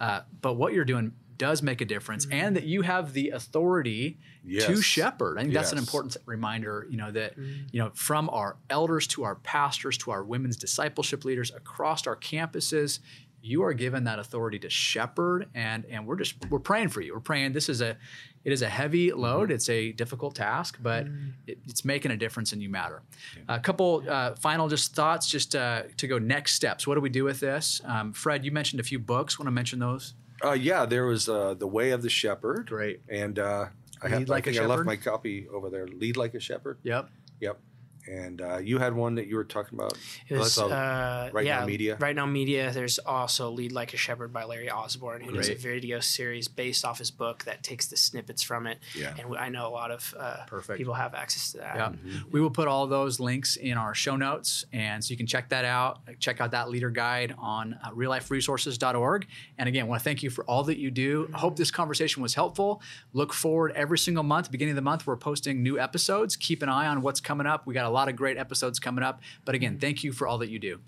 Uh, 0.01 0.21
but 0.43 0.55
what 0.55 0.75
you're 0.75 0.85
doing 0.85 1.13
does 1.39 1.63
make 1.63 1.81
a 1.81 1.85
difference 1.85 2.27
and 2.31 2.57
that 2.57 2.65
you 2.65 2.83
have 2.83 3.13
the 3.13 3.31
authority 3.31 4.19
to 4.67 4.83
shepherd. 4.83 5.39
I 5.39 5.43
think 5.43 5.55
that's 5.55 5.73
an 5.73 5.79
important 5.79 6.17
reminder, 6.27 6.87
you 6.91 6.97
know, 6.97 7.11
that, 7.13 7.35
you 7.73 7.81
know, 7.81 7.91
from 7.95 8.29
our 8.31 8.57
elders 8.71 9.07
to 9.09 9.25
our 9.25 9.37
pastors 9.37 9.97
to 9.99 10.11
our 10.11 10.25
women's 10.25 10.57
discipleship 10.57 11.25
leaders 11.25 11.51
across 11.55 12.07
our 12.07 12.17
campuses, 12.17 13.01
you 13.41 13.63
are 13.63 13.73
given 13.73 14.05
that 14.05 14.19
authority 14.19 14.59
to 14.59 14.69
shepherd 14.69 15.47
and 15.55 15.85
and 15.87 16.07
we're 16.07 16.17
just 16.17 16.35
we're 16.51 16.59
praying 16.59 16.89
for 16.89 17.01
you. 17.01 17.15
We're 17.15 17.21
praying 17.21 17.53
this 17.53 17.69
is 17.69 17.81
a 17.81 17.97
it 18.45 18.53
is 18.53 18.63
a 18.63 18.69
heavy 18.69 19.13
load. 19.13 19.51
It's 19.51 19.69
a 19.69 19.93
difficult 19.93 20.35
task, 20.35 20.79
but 20.83 21.07
it, 21.47 21.59
it's 21.69 21.85
making 21.85 22.11
a 22.11 22.17
difference 22.17 22.53
and 22.53 22.63
you 22.63 22.69
matter. 22.69 23.03
A 23.49 23.61
couple 23.61 24.05
uh, 24.09 24.35
final 24.35 24.69
just 24.69 24.95
thoughts 24.95 25.29
just 25.29 25.55
uh, 25.55 25.83
to 25.99 26.07
go 26.07 26.19
next 26.19 26.55
steps. 26.55 26.87
What 26.87 26.95
do 26.97 27.01
we 27.01 27.11
do 27.11 27.25
with 27.25 27.41
this? 27.41 27.81
Um, 27.85 28.13
Fred, 28.13 28.45
you 28.45 28.51
mentioned 28.51 28.81
a 28.81 28.85
few 28.85 28.99
books. 28.99 29.39
Want 29.39 29.47
to 29.47 29.53
mention 29.53 29.79
those? 29.79 30.15
Uh, 30.45 30.53
yeah, 30.53 30.87
there 30.87 31.07
was 31.07 31.29
uh, 31.29 31.55
the 31.55 31.67
Way 31.67 31.91
of 31.91 32.03
the 32.03 32.11
Shepherd. 32.11 32.69
Great. 32.69 33.01
And 33.09 33.39
uh, 33.39 33.67
I 34.03 34.09
have 34.09 34.21
Lead 34.21 34.29
Like 34.29 34.47
I 34.47 34.51
a 34.51 34.53
think 34.55 34.63
I 34.65 34.67
left 34.67 34.73
Shepherd? 34.79 34.87
my 34.87 34.97
copy 34.97 35.49
over 35.53 35.71
there. 35.71 35.87
Lead 35.87 36.17
like 36.17 36.35
a 36.35 36.41
shepherd. 36.41 36.79
Yep. 36.83 37.09
Yep. 37.41 37.61
And 38.09 38.41
uh, 38.41 38.59
you 38.59 38.79
had 38.79 38.95
one 38.95 39.17
that 39.17 39.27
you 39.27 39.37
were 39.37 39.45
talking 39.45 39.79
about. 39.79 39.97
It 40.29 40.37
was, 40.37 40.57
That's 40.57 40.71
uh, 40.71 41.31
Right 41.33 41.45
yeah, 41.45 41.61
Now 41.61 41.67
Media? 41.67 41.97
Right 42.01 42.17
Now 42.17 42.27
Media. 42.27 42.71
There's 42.73 42.99
also 42.99 43.51
Lead 43.51 43.73
Like 43.73 43.93
a 43.95 43.97
Shepherd 43.97 44.33
by 44.33 44.45
Larry 44.45 44.71
Osborne, 44.71 45.21
who 45.21 45.33
does 45.33 45.49
a 45.49 45.55
video 45.55 46.01
series 46.01 46.49
based 46.49 46.85
off 46.85 46.99
his 46.99 47.11
book 47.11 47.45
that 47.45 47.63
takes 47.63 47.87
the 47.87 47.97
snippets 47.97 48.43
from 48.43 48.67
it. 48.67 48.79
Yeah. 48.95 49.15
And 49.19 49.37
I 49.37 49.49
know 49.49 49.67
a 49.67 49.71
lot 49.71 49.91
of 49.91 50.15
uh, 50.19 50.45
Perfect. 50.47 50.79
people 50.79 50.95
have 50.95 51.15
access 51.15 51.53
to 51.53 51.59
that. 51.59 51.77
Yeah. 51.77 51.93
We 52.31 52.41
will 52.41 52.51
put 52.51 52.69
all 52.69 52.87
those 52.87 53.21
links 53.21 53.57
in 53.57 53.77
our 53.77 53.95
show 53.95 54.17
notes. 54.17 54.65
And 54.73 55.05
so 55.05 55.11
you 55.11 55.17
can 55.17 55.27
check 55.27 55.51
that 55.51 55.65
out. 55.65 56.01
Check 56.19 56.41
out 56.41 56.53
that 56.53 56.71
leader 56.71 56.91
guide 56.91 57.35
on 57.39 57.79
uh, 57.85 57.91
realliferesources.org. 57.91 59.27
And 59.59 59.69
again, 59.69 59.85
I 59.85 59.89
want 59.89 60.01
to 60.01 60.05
thank 60.05 60.23
you 60.23 60.31
for 60.31 60.45
all 60.45 60.65
that 60.65 60.79
you 60.79 60.91
do. 60.91 61.31
I 61.35 61.39
hope 61.39 61.57
this 61.57 61.71
conversation 61.71 62.23
was 62.23 62.35
helpful. 62.35 62.81
Look 63.13 63.33
forward 63.33 63.73
every 63.75 63.99
single 63.99 64.25
month. 64.25 64.51
Beginning 64.51 64.73
of 64.73 64.77
the 64.77 64.83
month, 64.83 65.07
we're 65.07 65.17
posting 65.17 65.63
new 65.63 65.79
episodes. 65.79 66.37
Keep 66.37 66.63
an 66.63 66.69
eye 66.69 66.87
on 66.87 67.03
what's 67.03 67.21
coming 67.21 67.47
up. 67.47 67.67
We 67.67 67.75
got 67.75 67.87
a 67.87 67.91
lot 67.99 68.09
of 68.09 68.17
great 68.17 68.39
episodes 68.39 68.79
coming 68.79 69.05
up. 69.05 69.21
But 69.45 69.55
again, 69.55 69.73
mm-hmm. 69.73 69.81
thank 69.81 70.05
you 70.05 70.13
for 70.13 70.27
all 70.27 70.39
that 70.39 70.49
you 70.49 70.59
do. 70.59 70.81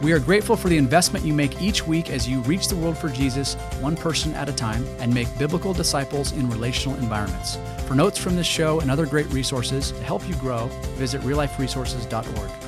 We 0.00 0.12
are 0.12 0.20
grateful 0.20 0.54
for 0.54 0.68
the 0.68 0.76
investment 0.76 1.24
you 1.24 1.34
make 1.34 1.60
each 1.60 1.84
week 1.84 2.08
as 2.08 2.28
you 2.28 2.40
reach 2.42 2.68
the 2.68 2.76
world 2.76 2.96
for 2.96 3.08
Jesus, 3.08 3.54
one 3.80 3.96
person 3.96 4.32
at 4.34 4.48
a 4.48 4.52
time, 4.52 4.84
and 5.00 5.12
make 5.12 5.26
biblical 5.38 5.72
disciples 5.72 6.30
in 6.32 6.48
relational 6.48 6.96
environments. 6.98 7.58
For 7.88 7.96
notes 7.96 8.16
from 8.16 8.36
this 8.36 8.46
show 8.46 8.78
and 8.78 8.92
other 8.92 9.06
great 9.06 9.26
resources 9.32 9.90
to 9.90 10.02
help 10.04 10.28
you 10.28 10.36
grow, 10.36 10.68
visit 10.96 11.20
realliferesources.org. 11.22 12.67